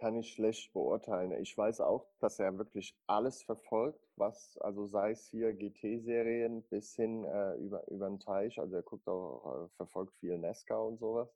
Kann 0.03 0.17
ich 0.17 0.33
schlecht 0.33 0.73
beurteilen. 0.73 1.31
Ich 1.41 1.57
weiß 1.57 1.81
auch, 1.81 2.09
dass 2.19 2.41
er 2.41 2.59
wirklich 2.59 2.99
alles 3.07 3.45
verfolgt, 3.45 4.05
was, 4.17 4.59
also 4.59 4.85
sei 4.87 5.12
es 5.12 5.29
hier 5.29 5.53
GT-Serien 5.53 6.65
bis 6.65 6.97
hin 6.97 7.25
äh, 7.25 7.55
über, 7.59 7.87
über 7.88 8.09
den 8.09 8.19
Teich. 8.19 8.59
Also 8.59 8.75
er 8.75 8.83
guckt 8.83 9.07
auch, 9.07 9.67
äh, 9.67 9.69
verfolgt 9.77 10.17
viel 10.17 10.37
Nesca 10.38 10.77
und 10.77 10.99
sowas 10.99 11.33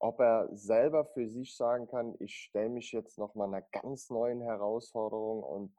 ob 0.00 0.18
er 0.18 0.48
selber 0.50 1.04
für 1.04 1.28
sich 1.28 1.54
sagen 1.54 1.86
kann, 1.86 2.16
ich 2.20 2.34
stelle 2.34 2.70
mich 2.70 2.90
jetzt 2.90 3.18
nochmal 3.18 3.48
einer 3.48 3.60
ganz 3.60 4.08
neuen 4.08 4.40
Herausforderung 4.40 5.42
und 5.42 5.76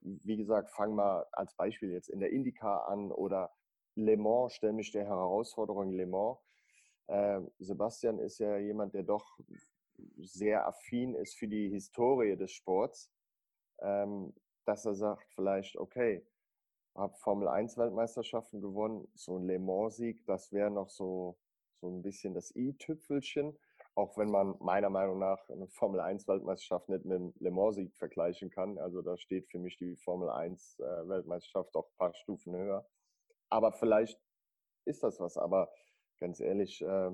wie 0.00 0.38
gesagt, 0.38 0.70
fang 0.70 0.94
mal 0.94 1.26
als 1.32 1.54
Beispiel 1.54 1.92
jetzt 1.92 2.08
in 2.08 2.20
der 2.20 2.30
IndyCar 2.30 2.88
an 2.88 3.12
oder 3.12 3.52
Le 3.94 4.16
Mans, 4.16 4.54
stelle 4.54 4.72
mich 4.72 4.90
der 4.90 5.04
Herausforderung 5.04 5.92
Le 5.92 6.06
Mans. 6.06 6.38
Äh, 7.08 7.42
Sebastian 7.58 8.18
ist 8.18 8.38
ja 8.38 8.56
jemand, 8.56 8.94
der 8.94 9.02
doch 9.02 9.38
sehr 10.18 10.66
affin 10.66 11.14
ist 11.14 11.38
für 11.38 11.48
die 11.48 11.68
Historie 11.68 12.36
des 12.36 12.52
Sports, 12.52 13.10
ähm, 13.80 14.34
dass 14.64 14.84
er 14.84 14.94
sagt 14.94 15.32
vielleicht, 15.34 15.76
okay, 15.76 16.26
habe 16.94 17.16
Formel 17.18 17.48
1 17.48 17.76
Weltmeisterschaften 17.76 18.60
gewonnen, 18.60 19.06
so 19.14 19.38
ein 19.38 19.46
Le 19.46 19.58
Mans 19.58 19.96
Sieg, 19.96 20.24
das 20.26 20.52
wäre 20.52 20.70
noch 20.70 20.90
so 20.90 21.38
so 21.80 21.88
ein 21.88 22.02
bisschen 22.02 22.34
das 22.34 22.54
i-Tüpfelchen, 22.54 23.58
auch 23.94 24.16
wenn 24.16 24.30
man 24.30 24.54
meiner 24.60 24.90
Meinung 24.90 25.18
nach 25.18 25.48
eine 25.48 25.66
Formel 25.68 26.00
1 26.00 26.28
Weltmeisterschaft 26.28 26.88
nicht 26.88 27.04
mit 27.04 27.18
dem 27.18 27.34
Le 27.40 27.50
Mans 27.50 27.76
Sieg 27.76 27.94
vergleichen 27.96 28.50
kann. 28.50 28.78
Also 28.78 29.02
da 29.02 29.16
steht 29.16 29.48
für 29.48 29.58
mich 29.58 29.76
die 29.78 29.96
Formel 29.96 30.30
1 30.30 30.78
äh, 30.78 31.08
Weltmeisterschaft 31.08 31.74
doch 31.74 31.86
ein 31.86 31.96
paar 31.96 32.14
Stufen 32.14 32.54
höher. 32.54 32.86
Aber 33.48 33.72
vielleicht 33.72 34.20
ist 34.84 35.02
das 35.02 35.18
was. 35.20 35.36
Aber 35.36 35.70
ganz 36.20 36.40
ehrlich, 36.40 36.82
äh, 36.82 37.10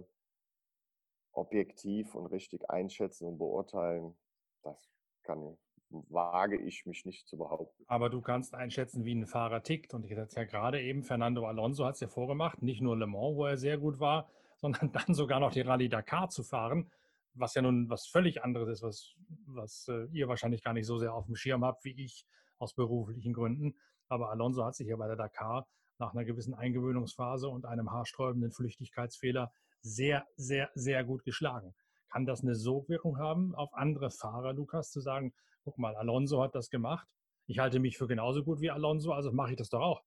objektiv 1.37 2.15
und 2.15 2.27
richtig 2.27 2.71
einschätzen 2.71 3.27
und 3.27 3.39
beurteilen, 3.39 4.17
das 4.63 4.77
kann 5.23 5.57
wage 5.91 6.57
ich 6.57 6.87
mich 6.87 7.05
nicht 7.05 7.29
zu 7.29 7.37
behaupten. 7.37 7.85
Aber 7.87 8.11
du 8.11 8.21
kannst 8.21 8.55
einschätzen, 8.55 9.05
wie 9.05 9.15
ein 9.15 9.27
Fahrer 9.27 9.63
tickt. 9.63 9.95
Und 9.95 10.05
ich 10.05 10.17
hatte 10.17 10.37
ja 10.37 10.45
gerade 10.45 10.83
eben, 10.83 11.03
Fernando 11.03 11.47
Alonso 11.47 11.85
hat 11.85 11.95
es 11.95 12.01
ja 12.01 12.09
vorgemacht, 12.09 12.63
nicht 12.63 12.81
nur 12.81 12.97
Le 12.97 13.07
Mans, 13.07 13.37
wo 13.37 13.47
er 13.47 13.57
sehr 13.57 13.79
gut 13.79 14.01
war, 14.01 14.29
sondern 14.57 14.93
dann 14.93 15.15
sogar 15.15 15.41
noch 15.41 15.53
die 15.53 15.61
Rallye 15.61 15.89
Dakar 15.89 16.29
zu 16.29 16.43
fahren, 16.43 16.91
was 17.35 17.55
ja 17.55 17.63
nun 17.63 17.91
was 17.91 18.07
völlig 18.07 18.43
anderes 18.43 18.69
ist, 18.69 18.83
was, 18.83 19.15
was 19.47 19.89
äh, 19.89 20.07
ihr 20.13 20.29
wahrscheinlich 20.29 20.63
gar 20.63 20.73
nicht 20.73 20.87
so 20.87 20.99
sehr 20.99 21.15
auf 21.15 21.27
dem 21.27 21.37
Schirm 21.37 21.65
habt 21.65 21.85
wie 21.85 21.93
ich 22.05 22.27
aus 22.59 22.75
beruflichen 22.75 23.35
Gründen. 23.35 23.77
Aber 24.09 24.31
Alonso 24.31 24.65
hat 24.65 24.75
sich 24.75 24.89
ja 24.89 24.97
bei 24.97 25.07
der 25.07 25.17
Dakar 25.17 25.69
nach 25.99 26.15
einer 26.15 26.25
gewissen 26.25 26.55
Eingewöhnungsphase 26.55 27.49
und 27.49 27.67
einem 27.67 27.91
haarsträubenden 27.91 28.51
Flüchtigkeitsfehler 28.51 29.53
sehr, 29.87 30.27
sehr, 30.37 30.71
sehr 30.75 31.05
gut 31.05 31.25
geschlagen. 31.25 31.75
Kann 32.11 32.27
das 32.27 32.43
eine 32.43 32.55
Sogwirkung 32.55 33.19
haben 33.19 33.55
auf 33.55 33.73
andere 33.75 34.11
Fahrer, 34.11 34.53
Lukas, 34.53 34.91
zu 34.91 35.01
sagen, 35.01 35.33
guck 35.65 35.79
mal, 35.79 35.97
Alonso 35.97 36.43
hat 36.43 36.55
das 36.55 36.71
gemacht, 36.71 37.07
ich 37.47 37.59
halte 37.59 37.79
mich 37.79 37.97
für 37.97 38.07
genauso 38.07 38.43
gut 38.43 38.61
wie 38.61 38.71
Alonso, 38.71 39.13
also 39.13 39.33
mache 39.33 39.53
ich 39.53 39.57
das 39.57 39.69
doch 39.69 39.81
auch. 39.81 40.03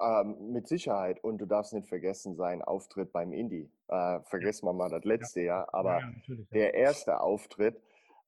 Ähm, 0.00 0.52
mit 0.52 0.68
Sicherheit. 0.68 1.22
Und 1.22 1.38
du 1.38 1.46
darfst 1.46 1.72
nicht 1.72 1.88
vergessen, 1.88 2.34
sein 2.34 2.62
Auftritt 2.62 3.12
beim 3.12 3.32
Indie. 3.32 3.70
Äh, 3.88 4.20
vergessen 4.24 4.66
wir 4.66 4.72
mal 4.72 4.88
das 4.88 5.04
letzte 5.04 5.40
ja. 5.40 5.46
Jahr. 5.46 5.74
Aber 5.74 6.00
ja, 6.00 6.12
ja, 6.26 6.36
der 6.52 6.74
erste 6.74 7.20
Auftritt, 7.20 7.80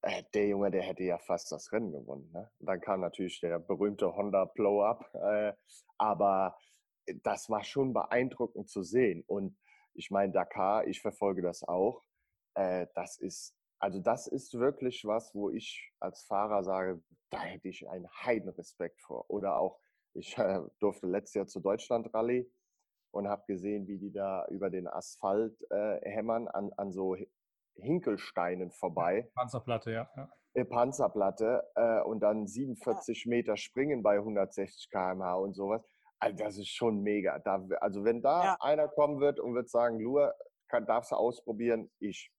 äh, 0.03 0.23
der 0.35 0.49
Junge, 0.49 0.71
der 0.71 0.83
hätte 0.83 1.05
ja 1.05 1.19
fast 1.19 1.51
das 1.53 1.73
Rennen 1.73 1.93
gewonnen. 1.93 2.31
Ne? 2.33 2.51
Dann 2.61 2.81
kam 2.81 3.01
natürlich 3.01 3.41
der 3.41 3.59
berühmte 3.59 4.15
Honda 4.15 4.45
Blow-Up. 4.45 5.09
Äh, 5.15 5.53
aber 5.97 6.57
das 7.23 7.49
war 7.49 7.65
schon 7.65 7.93
beeindruckend 7.93 8.69
zu 8.69 8.83
sehen. 8.83 9.25
Und 9.27 9.57
ich 9.95 10.11
meine, 10.11 10.33
Dakar, 10.33 10.87
ich 10.87 11.01
verfolge 11.01 11.43
das 11.43 11.63
auch. 11.63 12.03
Äh, 12.55 12.87
das 12.95 13.19
ist, 13.19 13.57
also 13.79 14.01
das 14.01 14.27
ist 14.27 14.55
wirklich 14.55 15.05
was, 15.05 15.35
wo 15.35 15.51
ich 15.51 15.93
als 16.01 16.23
Fahrer 16.25 16.63
sage, 16.65 17.03
da 17.31 17.41
hätte 17.41 17.69
ich 17.69 17.89
einen 17.89 18.09
Heidenrespekt 18.25 19.01
vor. 19.03 19.29
Oder 19.31 19.59
auch 19.59 19.81
ich 20.15 20.39
äh, 20.39 20.61
durfte 20.79 21.07
letztes 21.07 21.35
Jahr 21.35 21.47
zur 21.47 21.63
Deutschland-Rallye 21.63 22.51
und 23.11 23.29
habe 23.29 23.45
gesehen, 23.47 23.87
wie 23.87 23.99
die 23.99 24.13
da 24.13 24.47
über 24.49 24.71
den 24.71 24.87
Asphalt 24.87 25.57
äh, 25.71 26.01
hämmern 26.03 26.49
an, 26.49 26.73
an 26.77 26.93
so 26.93 27.17
Hinkelsteinen 27.77 28.71
vorbei. 28.71 29.31
Panzerplatte, 29.35 29.91
ja. 29.91 30.11
ja. 30.17 30.31
Äh, 30.55 30.65
Panzerplatte 30.65 31.65
äh, 31.75 32.01
und 32.03 32.21
dann 32.21 32.47
47 32.47 33.27
Meter 33.27 33.57
springen 33.57 34.03
bei 34.03 34.17
160 34.17 34.91
km/h 34.91 35.35
und 35.35 35.55
sowas. 35.55 35.83
Also 36.25 36.45
das 36.45 36.59
ist 36.59 36.69
schon 36.69 37.03
mega. 37.03 37.39
Da, 37.39 37.67
also 37.81 38.05
wenn 38.05 38.23
da 38.23 38.45
ja. 38.45 38.57
einer 38.61 38.89
kommen 38.89 39.21
wird 39.21 39.41
und 39.41 39.55
wird 39.55 39.69
sagen, 39.69 40.01
Lua, 40.01 40.35
kann, 40.69 40.87
darfst 40.87 41.13
du 41.13 41.17
ausprobieren, 41.17 41.91
ich 41.99 42.33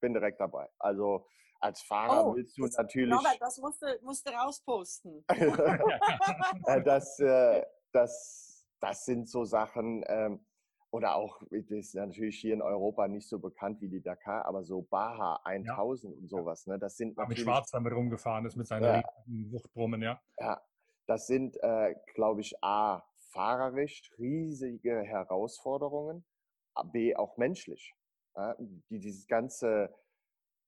bin 0.00 0.14
direkt 0.14 0.40
dabei. 0.40 0.68
Also 0.78 1.26
als 1.60 1.82
Fahrer 1.82 2.26
oh, 2.26 2.36
willst 2.36 2.56
du 2.58 2.62
das, 2.62 2.76
natürlich. 2.76 3.10
Norbert, 3.10 3.38
das 3.40 3.58
musst 3.58 3.82
du, 3.82 3.86
musst 4.02 4.28
du 4.28 4.32
rausposten. 4.32 5.24
das, 6.84 7.18
äh, 7.20 7.64
das, 7.92 8.66
das 8.80 9.04
sind 9.04 9.28
so 9.28 9.44
Sachen, 9.44 10.04
ähm, 10.06 10.44
oder 10.90 11.16
auch, 11.16 11.42
das 11.50 11.70
ist 11.70 11.94
natürlich 11.94 12.38
hier 12.40 12.54
in 12.54 12.62
Europa 12.62 13.08
nicht 13.08 13.28
so 13.28 13.38
bekannt 13.38 13.80
wie 13.80 13.88
die 13.88 14.00
Dakar, 14.00 14.46
aber 14.46 14.64
so 14.64 14.82
Baha 14.82 15.40
1000 15.44 16.14
ja. 16.14 16.20
und 16.20 16.28
sowas, 16.28 16.66
ne? 16.66 16.78
Das 16.78 16.96
sind 16.96 17.16
natürlich. 17.16 17.38
Mit 17.40 17.44
Schwarz 17.44 17.70
damit 17.70 17.92
rumgefahren 17.92 18.46
ist 18.46 18.56
mit 18.56 18.66
seiner 18.66 18.98
ja. 18.98 19.02
Wuchtbrummen, 19.26 20.00
ja. 20.02 20.20
Ja, 20.38 20.62
das 21.06 21.26
sind, 21.26 21.56
äh, 21.62 21.94
glaube 22.14 22.40
ich, 22.40 22.54
A, 22.62 23.02
fahrerisch 23.36 24.10
riesige 24.18 25.02
Herausforderungen, 25.02 26.24
B, 26.92 27.14
auch 27.14 27.36
menschlich. 27.36 27.94
Ja? 28.34 28.56
Die, 28.58 28.98
dieses 28.98 29.26
ganze 29.26 29.94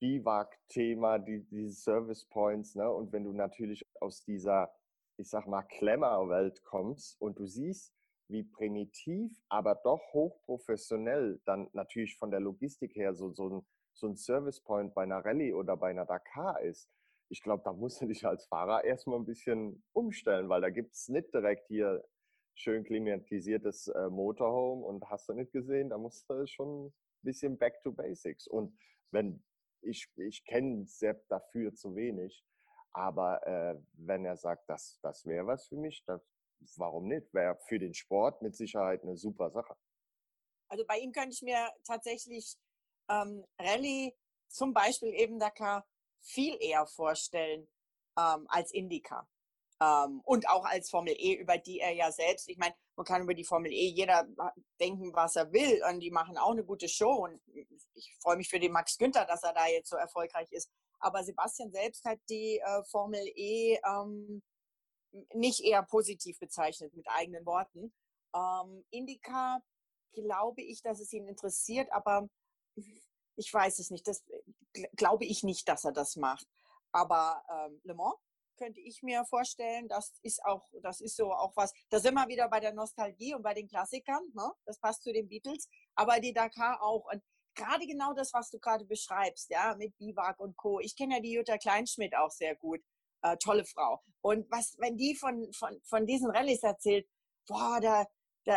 Biwak-Thema, 0.01 1.19
die, 1.19 1.45
diese 1.49 1.73
Service 1.73 2.27
Points, 2.27 2.75
ne? 2.75 2.89
Und 2.91 3.13
wenn 3.13 3.25
du 3.25 3.33
natürlich 3.33 3.83
aus 4.01 4.23
dieser, 4.23 4.71
ich 5.17 5.29
sag 5.29 5.47
mal, 5.47 5.63
Klemmerwelt 5.63 6.63
kommst 6.63 7.21
und 7.21 7.39
du 7.39 7.47
siehst, 7.47 7.95
wie 8.31 8.45
primitiv, 8.45 9.33
aber 9.49 9.75
doch 9.77 10.03
hochprofessionell 10.13 11.41
dann 11.47 11.71
natürlich 11.73 12.19
von 12.19 12.31
der 12.31 12.41
Logistik 12.41 12.95
her 12.95 13.15
so, 13.15 13.33
so 13.33 13.49
ein, 13.49 13.67
so 13.95 14.07
ein 14.07 14.17
Service 14.17 14.61
Point 14.61 14.95
bei 14.95 15.05
einer 15.05 15.25
Rallye 15.25 15.55
oder 15.55 15.79
bei 15.79 15.91
einer 15.91 16.05
Dakar 16.05 16.61
ist. 16.61 16.91
Ich 17.31 17.43
glaube, 17.43 17.63
da 17.65 17.73
musst 17.73 18.03
du 18.03 18.07
dich 18.07 18.27
als 18.27 18.45
Fahrer 18.47 18.85
erstmal 18.85 19.19
ein 19.19 19.25
bisschen 19.25 19.83
umstellen, 19.95 20.51
weil 20.51 20.61
da 20.61 20.69
gibt 20.69 20.93
es 20.93 21.09
nicht 21.09 21.33
direkt 21.33 21.67
hier 21.69 22.05
schön 22.59 22.85
klimatisiertes 22.85 23.89
äh, 23.89 24.09
Motorhome 24.09 24.85
und 24.85 25.09
hast 25.09 25.29
du 25.29 25.33
nicht 25.33 25.53
gesehen, 25.53 25.91
da 25.91 25.99
musst 25.99 26.29
du 26.29 26.47
schon 26.47 26.87
ein 26.87 26.95
bisschen 27.23 27.57
back 27.57 27.81
to 27.83 27.93
basics. 27.93 28.49
Und 28.49 28.77
wenn 29.11 29.43
ich, 29.81 30.09
ich 30.17 30.45
kenne 30.45 30.85
Sepp 30.87 31.27
dafür 31.29 31.73
zu 31.75 31.95
wenig, 31.95 32.45
aber 32.93 33.47
äh, 33.47 33.81
wenn 33.93 34.25
er 34.25 34.37
sagt, 34.37 34.69
das, 34.69 34.99
das 35.03 35.25
wäre 35.25 35.47
was 35.47 35.69
für 35.69 35.77
mich, 35.77 36.05
das, 36.07 36.21
warum 36.77 37.07
nicht? 37.07 37.33
Wäre 37.33 37.57
für 37.69 37.79
den 37.79 37.95
Sport 37.95 38.43
mit 38.43 38.57
Sicherheit 38.57 39.03
eine 39.03 39.17
super 39.17 39.51
Sache. 39.51 39.77
Also 40.69 40.85
bei 40.85 40.99
ihm 40.99 41.13
könnte 41.13 41.31
ich 41.31 41.43
mir 41.43 41.71
tatsächlich 41.85 42.59
ähm, 43.09 43.45
Rallye, 43.59 44.15
zum 44.49 44.73
Beispiel 44.73 45.15
eben 45.15 45.39
Dakar, 45.39 45.87
viel 46.21 46.57
eher 46.61 46.87
vorstellen 46.87 47.69
ähm, 48.19 48.47
als 48.49 48.73
Indica. 48.73 49.29
Ähm, 49.81 50.21
und 50.25 50.49
auch 50.49 50.65
als 50.65 50.91
Formel 50.91 51.15
E, 51.17 51.35
über 51.35 51.57
die 51.59 51.81
er 51.81 51.93
ja 51.93 52.11
selbst, 52.11 52.49
ich 52.49 52.59
meine, 52.59 52.75
man 52.97 53.07
kann 53.07 53.23
über 53.23 53.35
die 53.35 53.45
Formel 53.45 53.73
E 53.73 53.87
jeder 53.89 54.27
denken, 54.81 55.15
was 55.15 55.37
er 55.37 55.53
will. 55.53 55.83
Und 55.89 56.01
die 56.01 56.11
machen 56.11 56.37
auch 56.37 56.51
eine 56.51 56.65
gute 56.65 56.89
Show. 56.89 57.13
Und 57.13 57.41
ich 57.95 58.17
freue 58.21 58.37
mich 58.37 58.49
für 58.49 58.59
den 58.59 58.73
Max 58.73 58.99
Günther, 58.99 59.25
dass 59.25 59.43
er 59.45 59.53
da 59.53 59.67
jetzt 59.67 59.91
so 59.91 59.97
erfolgreich 59.97 60.51
ist. 60.53 60.71
Aber 60.99 61.23
Sebastian 61.23 61.71
selbst 61.71 62.05
hat 62.05 62.19
die 62.29 62.59
äh, 62.59 62.83
Formel 62.91 63.25
E 63.37 63.79
ähm, 63.87 64.43
nicht 65.33 65.61
eher 65.61 65.83
positiv 65.85 66.39
bezeichnet 66.39 66.95
mit 66.95 67.07
eigenen 67.09 67.47
Worten. 67.47 67.93
Ähm, 68.35 68.85
Indica 68.91 69.63
glaube 70.13 70.63
ich, 70.63 70.83
dass 70.83 71.01
es 71.01 71.13
ihn 71.13 71.29
interessiert, 71.29 71.91
aber 71.93 72.29
ich 73.37 73.53
weiß 73.53 73.79
es 73.79 73.91
nicht. 73.91 74.09
Das 74.09 74.25
glaube 74.97 75.25
ich 75.25 75.45
nicht, 75.45 75.69
dass 75.69 75.85
er 75.85 75.93
das 75.93 76.17
macht. 76.17 76.47
Aber 76.91 77.45
ähm, 77.49 77.81
Le 77.85 77.95
Mans 77.95 78.17
könnte 78.59 78.81
ich 78.81 79.03
mir 79.03 79.25
vorstellen, 79.25 79.89
das 79.89 80.13
ist 80.23 80.45
auch, 80.45 80.69
das 80.83 81.01
ist 81.01 81.17
so 81.17 81.33
auch 81.33 81.57
was, 81.57 81.73
da 81.91 82.01
sind 82.01 82.15
wir 82.15 82.29
wieder 82.29 82.49
bei 82.49 82.61
der 82.61 82.75
Nostalgie 82.75 83.35
und 83.35 83.43
bei 83.43 83.55
den 83.55 83.69
Klassikern, 83.69 84.23
ne? 84.35 84.51
das 84.67 84.79
passt 84.79 85.03
zu 85.03 85.13
den 85.13 85.29
Beatles, 85.29 85.69
aber 85.95 86.21
die 86.21 86.33
Dakar 86.33 86.83
auch. 86.83 87.11
Und 87.13 87.23
gerade 87.55 87.87
genau 87.87 88.13
das, 88.13 88.33
was 88.35 88.51
du 88.51 88.59
gerade 88.59 88.85
beschreibst, 88.85 89.51
ja, 89.51 89.75
mit 89.77 89.97
Biwak 89.99 90.39
und 90.41 90.57
Co. 90.57 90.81
Ich 90.81 90.97
kenne 90.97 91.17
ja 91.17 91.21
die 91.21 91.33
Jutta 91.33 91.59
Kleinschmidt 91.59 92.15
auch 92.17 92.31
sehr 92.31 92.57
gut, 92.57 92.81
äh, 93.23 93.37
tolle 93.39 93.65
Frau. 93.65 94.03
Und 94.21 94.51
was, 94.51 94.77
wenn 94.79 94.97
die 94.97 95.15
von, 95.15 95.53
von, 95.53 95.81
von 95.85 96.07
diesen 96.07 96.31
Rallyes 96.31 96.63
erzählt, 96.63 97.09
boah, 97.47 97.79
da, 97.81 98.07
da, 98.45 98.57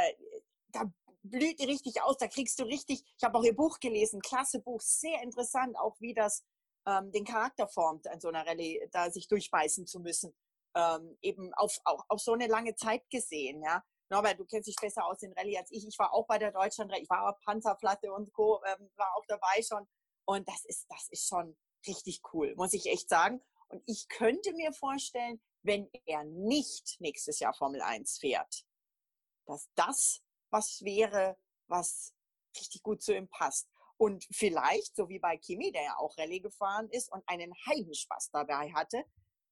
da 0.70 0.92
blüht 1.24 1.60
die 1.60 1.66
richtig 1.66 2.02
aus, 2.02 2.18
da 2.18 2.28
kriegst 2.28 2.60
du 2.60 2.64
richtig, 2.64 3.04
ich 3.18 3.24
habe 3.24 3.38
auch 3.38 3.44
ihr 3.44 3.56
Buch 3.56 3.80
gelesen, 3.80 4.22
klasse 4.22 4.60
Buch, 4.60 4.82
sehr 4.82 5.22
interessant, 5.22 5.78
auch 5.78 6.00
wie 6.00 6.14
das 6.14 6.44
ähm, 6.88 7.12
den 7.12 7.26
Charakter 7.26 7.67
formt, 7.67 8.08
an 8.08 8.20
so 8.20 8.30
einer 8.30 8.46
Rallye 8.46 8.88
da 8.91 9.12
sich 9.12 9.28
durchbeißen 9.28 9.86
zu 9.88 10.00
müssen. 10.00 10.34
Ähm, 10.76 11.17
eben 11.22 11.54
auf, 11.56 11.78
auf, 11.84 12.02
auf 12.08 12.20
so 12.20 12.34
eine 12.34 12.48
lange 12.48 12.76
Zeit 12.76 13.10
gesehen, 13.10 13.62
ja. 13.62 13.84
Norbert, 14.10 14.39
du 14.39 14.46
kennst 14.46 14.67
dich 14.67 14.76
besser 14.76 15.06
aus 15.06 15.22
in 15.22 15.34
Rallye 15.34 15.58
als 15.58 15.72
ich. 15.72 15.88
Ich 15.88 15.98
war 15.98 16.13
auch 16.13 16.28
bei 16.28 16.38
der 16.38 16.52
Deutschland, 16.52 16.91
ich 17.00 17.10
war 17.10 17.30
auf 17.30 17.39
Panzerplatte 17.46 18.12
und 18.12 18.32
Co., 18.34 18.62
ähm, 18.65 18.89
war 18.96 19.15
auch 19.15 19.26
dabei 19.28 19.62
schon. 19.62 19.88
Und 20.26 20.48
das 20.48 20.65
ist, 20.65 20.86
das 20.89 21.08
ist 21.10 21.28
schon 21.28 21.58
richtig 21.88 22.22
cool, 22.34 22.54
muss 22.56 22.74
ich 22.74 22.88
echt 22.88 23.10
sagen. 23.10 23.41
Und 23.70 23.82
ich 23.86 24.10
könnte 24.10 24.54
mir 24.54 24.74
vorstellen, 24.74 25.41
wenn 25.63 25.89
er 26.06 26.26
nicht 26.26 27.00
nächstes 27.00 27.39
Jahr 27.39 27.54
Formel 27.54 27.82
1 27.82 28.17
fährt, 28.20 28.65
dass 29.46 29.70
das 29.76 30.22
was 30.50 30.82
wäre, 30.82 31.38
was 31.67 32.13
richtig 32.60 32.84
gut 32.84 33.02
zu 33.02 33.15
ihm 33.15 33.30
passt. 33.30 33.71
Und 34.02 34.26
vielleicht, 34.32 34.96
so 34.96 35.10
wie 35.10 35.20
bei 35.20 35.38
Kimi, 35.38 35.72
der 35.72 35.84
ja 35.84 35.98
auch 36.00 36.18
Rallye 36.18 36.40
gefahren 36.40 36.90
ist 36.90 37.12
und 37.12 37.22
einen 37.28 37.54
Heidenspaß 37.68 38.32
dabei 38.32 38.74
hatte. 38.74 39.06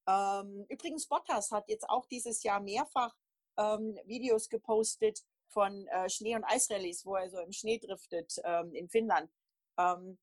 Ähm, 0.07 0.65
übrigens, 0.69 1.07
Bottas 1.07 1.51
hat 1.51 1.69
jetzt 1.69 1.87
auch 1.87 2.07
dieses 2.07 2.41
Jahr 2.41 2.59
mehrfach 2.59 3.13
ähm, 3.59 3.99
Videos 4.05 4.49
gepostet 4.49 5.19
von 5.49 5.85
äh, 5.89 6.09
Schnee- 6.09 6.35
und 6.35 6.45
Eisrallyes, 6.45 7.05
wo 7.05 7.15
er 7.15 7.29
so 7.29 7.37
im 7.37 7.51
Schnee 7.51 7.77
driftet 7.77 8.33
ähm, 8.43 8.73
in 8.73 8.89
Finnland. 8.89 9.31
Ähm, 9.77 10.17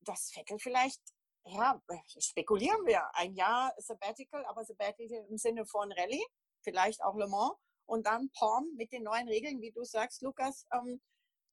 das 0.00 0.30
Vettel 0.30 0.58
vielleicht, 0.58 1.02
ja, 1.44 1.78
spekulieren 2.18 2.86
wir, 2.86 3.14
ein 3.14 3.34
Jahr 3.34 3.74
Sabbatical, 3.76 4.42
aber 4.46 4.64
Sabbatical 4.64 5.26
im 5.28 5.36
Sinne 5.36 5.66
von 5.66 5.92
Rallye, 5.92 6.24
vielleicht 6.62 7.04
auch 7.04 7.14
Le 7.14 7.28
Mans 7.28 7.52
und 7.84 8.06
dann 8.06 8.30
Palm 8.30 8.72
mit 8.74 8.90
den 8.90 9.02
neuen 9.02 9.28
Regeln, 9.28 9.60
wie 9.60 9.70
du 9.70 9.84
sagst, 9.84 10.22
Lukas, 10.22 10.66
ähm, 10.72 11.02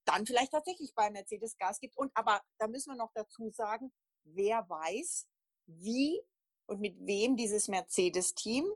dann 0.05 0.25
vielleicht 0.25 0.51
tatsächlich 0.51 0.93
bei 0.95 1.09
Mercedes 1.09 1.57
Gas 1.57 1.79
gibt. 1.79 1.97
Und 1.97 2.11
aber 2.15 2.41
da 2.57 2.67
müssen 2.67 2.91
wir 2.91 2.97
noch 2.97 3.11
dazu 3.13 3.49
sagen, 3.49 3.91
wer 4.23 4.67
weiß, 4.69 5.27
wie 5.67 6.21
und 6.65 6.79
mit 6.79 6.95
wem 7.05 7.35
dieses 7.35 7.67
Mercedes-Team 7.67 8.71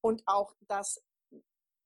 und 0.00 0.22
auch 0.26 0.54
das 0.68 1.02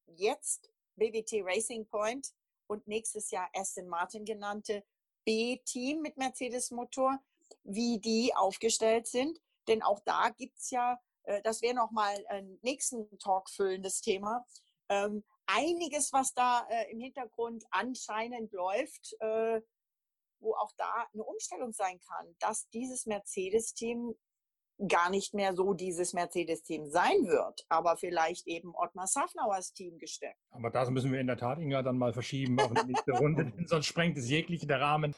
jetzt 0.07 0.71
BWT 0.97 1.43
Racing 1.45 1.87
Point 1.87 2.33
und 2.67 2.87
nächstes 2.87 3.31
Jahr 3.31 3.51
Aston 3.55 3.89
Martin 3.89 4.25
genannte 4.25 4.85
B-Team 5.25 6.01
mit 6.01 6.17
Mercedes-Motor, 6.17 7.19
wie 7.65 7.99
die 7.99 8.35
aufgestellt 8.35 9.07
sind. 9.07 9.41
Denn 9.69 9.83
auch 9.83 10.01
da 10.01 10.31
gibt 10.31 10.59
es 10.59 10.71
ja, 10.71 11.01
äh, 11.25 11.43
das 11.43 11.63
wäre 11.63 11.75
nochmal 11.75 12.25
ein 12.29 12.59
nächsten 12.63 13.19
Talk 13.19 13.51
füllendes 13.51 14.01
Thema, 14.01 14.47
ähm, 14.89 15.25
einiges, 15.57 16.13
was 16.13 16.33
da 16.35 16.67
äh, 16.71 16.91
im 16.91 17.01
Hintergrund 17.01 17.65
anscheinend 17.71 18.53
läuft, 18.53 19.15
äh, 19.21 19.61
wo 20.41 20.55
auch 20.55 20.73
da 20.77 21.07
eine 21.13 21.25
Umstellung 21.25 21.73
sein 21.73 22.01
kann, 22.01 22.35
dass 22.39 22.69
dieses 22.71 23.07
Mercedes-Team 23.07 24.15
gar 24.89 25.11
nicht 25.11 25.35
mehr 25.35 25.55
so 25.55 25.75
dieses 25.75 26.15
Mercedes-Team 26.15 26.87
sein 26.87 27.27
wird, 27.27 27.67
aber 27.69 27.97
vielleicht 27.97 28.47
eben 28.47 28.75
Ottmar 28.75 29.07
Safnauers 29.07 29.73
Team 29.73 29.99
gesteckt. 29.99 30.39
Aber 30.51 30.71
das 30.71 30.89
müssen 30.91 31.13
wir 31.13 31.21
in 31.21 31.27
der 31.27 31.37
Tat, 31.37 31.59
Inga, 31.59 31.83
dann 31.83 31.99
mal 31.99 32.13
verschieben 32.13 32.59
auf 32.59 32.73
die 32.73 32.87
nächste 32.87 33.13
Runde, 33.13 33.53
sonst 33.67 33.87
sprengt 33.87 34.17
es 34.17 34.29
jegliche 34.31 34.67
der 34.67 34.81
Rahmen. 34.81 35.15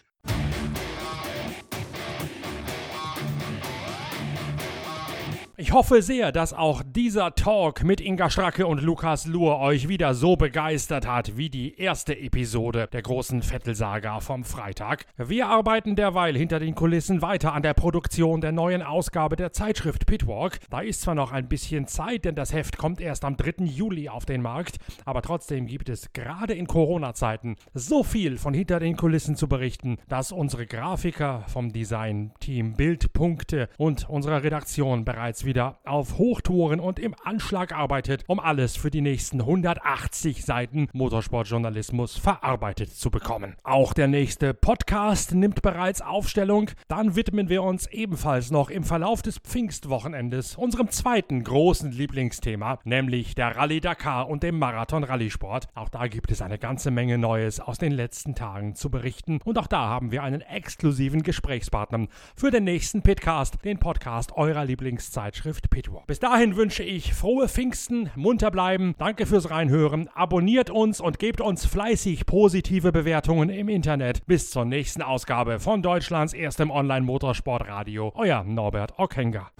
Ich 5.62 5.72
hoffe 5.72 6.02
sehr, 6.02 6.32
dass 6.32 6.52
auch 6.52 6.82
dieser 6.84 7.36
Talk 7.36 7.84
mit 7.84 8.00
Inga 8.00 8.30
Stracke 8.30 8.66
und 8.66 8.82
Lukas 8.82 9.26
Luhr 9.26 9.60
euch 9.60 9.86
wieder 9.86 10.12
so 10.12 10.34
begeistert 10.34 11.06
hat 11.06 11.36
wie 11.36 11.50
die 11.50 11.78
erste 11.78 12.18
Episode 12.18 12.88
der 12.92 13.02
großen 13.02 13.48
Vettelsaga 13.48 14.18
vom 14.18 14.42
Freitag. 14.42 15.06
Wir 15.16 15.46
arbeiten 15.46 15.94
derweil 15.94 16.36
hinter 16.36 16.58
den 16.58 16.74
Kulissen 16.74 17.22
weiter 17.22 17.52
an 17.52 17.62
der 17.62 17.74
Produktion 17.74 18.40
der 18.40 18.50
neuen 18.50 18.82
Ausgabe 18.82 19.36
der 19.36 19.52
Zeitschrift 19.52 20.04
Pitwalk. 20.04 20.58
Da 20.68 20.80
ist 20.80 21.02
zwar 21.02 21.14
noch 21.14 21.30
ein 21.30 21.46
bisschen 21.46 21.86
Zeit, 21.86 22.24
denn 22.24 22.34
das 22.34 22.52
Heft 22.52 22.76
kommt 22.76 23.00
erst 23.00 23.24
am 23.24 23.36
3. 23.36 23.64
Juli 23.64 24.08
auf 24.08 24.26
den 24.26 24.42
Markt, 24.42 24.78
aber 25.04 25.22
trotzdem 25.22 25.68
gibt 25.68 25.88
es 25.88 26.12
gerade 26.12 26.54
in 26.54 26.66
Corona-Zeiten 26.66 27.54
so 27.72 28.02
viel 28.02 28.36
von 28.36 28.52
hinter 28.52 28.80
den 28.80 28.96
Kulissen 28.96 29.36
zu 29.36 29.46
berichten, 29.46 29.98
dass 30.08 30.32
unsere 30.32 30.66
Grafiker 30.66 31.44
vom 31.46 31.72
Design-Team 31.72 32.74
Bildpunkte 32.74 33.68
und 33.78 34.10
unserer 34.10 34.42
Redaktion 34.42 35.04
bereits 35.04 35.44
wieder 35.44 35.51
wieder 35.52 35.76
auf 35.84 36.16
Hochtouren 36.16 36.80
und 36.80 36.98
im 36.98 37.14
Anschlag 37.24 37.74
arbeitet, 37.74 38.24
um 38.26 38.40
alles 38.40 38.74
für 38.74 38.90
die 38.90 39.02
nächsten 39.02 39.38
180 39.38 40.46
Seiten 40.46 40.88
Motorsportjournalismus 40.94 42.16
verarbeitet 42.16 42.96
zu 42.96 43.10
bekommen. 43.10 43.54
Auch 43.62 43.92
der 43.92 44.08
nächste 44.08 44.54
Podcast 44.54 45.34
nimmt 45.34 45.60
bereits 45.60 46.00
Aufstellung. 46.00 46.70
Dann 46.88 47.16
widmen 47.16 47.50
wir 47.50 47.64
uns 47.64 47.86
ebenfalls 47.88 48.50
noch 48.50 48.70
im 48.70 48.82
Verlauf 48.82 49.20
des 49.20 49.40
Pfingstwochenendes 49.40 50.56
unserem 50.56 50.88
zweiten 50.88 51.44
großen 51.44 51.92
Lieblingsthema, 51.92 52.78
nämlich 52.84 53.34
der 53.34 53.54
Rallye 53.54 53.80
Dakar 53.80 54.30
und 54.30 54.42
dem 54.42 54.58
Marathon-Rallysport. 54.58 55.68
Auch 55.74 55.90
da 55.90 56.06
gibt 56.06 56.32
es 56.32 56.40
eine 56.40 56.58
ganze 56.58 56.90
Menge 56.90 57.18
Neues 57.18 57.60
aus 57.60 57.76
den 57.76 57.92
letzten 57.92 58.34
Tagen 58.34 58.74
zu 58.74 58.88
berichten. 58.88 59.38
Und 59.44 59.58
auch 59.58 59.66
da 59.66 59.80
haben 59.80 60.12
wir 60.12 60.22
einen 60.22 60.40
exklusiven 60.40 61.22
Gesprächspartner 61.22 62.06
für 62.34 62.50
den 62.50 62.64
nächsten 62.64 63.02
Pitcast, 63.02 63.62
den 63.66 63.78
Podcast 63.78 64.32
eurer 64.34 64.64
Lieblingszeitschrift 64.64 65.41
Zeitschrift 65.42 65.70
Pitwalk. 65.70 66.06
Bis 66.06 66.20
dahin 66.20 66.54
wünsche 66.54 66.84
ich 66.84 67.14
frohe 67.14 67.48
Pfingsten, 67.48 68.10
munter 68.14 68.52
bleiben, 68.52 68.94
danke 68.98 69.26
fürs 69.26 69.50
Reinhören, 69.50 70.08
abonniert 70.14 70.70
uns 70.70 71.00
und 71.00 71.18
gebt 71.18 71.40
uns 71.40 71.66
fleißig 71.66 72.26
positive 72.26 72.92
Bewertungen 72.92 73.48
im 73.48 73.68
Internet. 73.68 74.24
Bis 74.26 74.50
zur 74.50 74.64
nächsten 74.64 75.02
Ausgabe 75.02 75.58
von 75.58 75.82
Deutschlands 75.82 76.32
erstem 76.32 76.70
Online-Motorsportradio. 76.70 78.12
Euer 78.14 78.44
Norbert 78.44 78.98
Ockenger. 78.98 79.50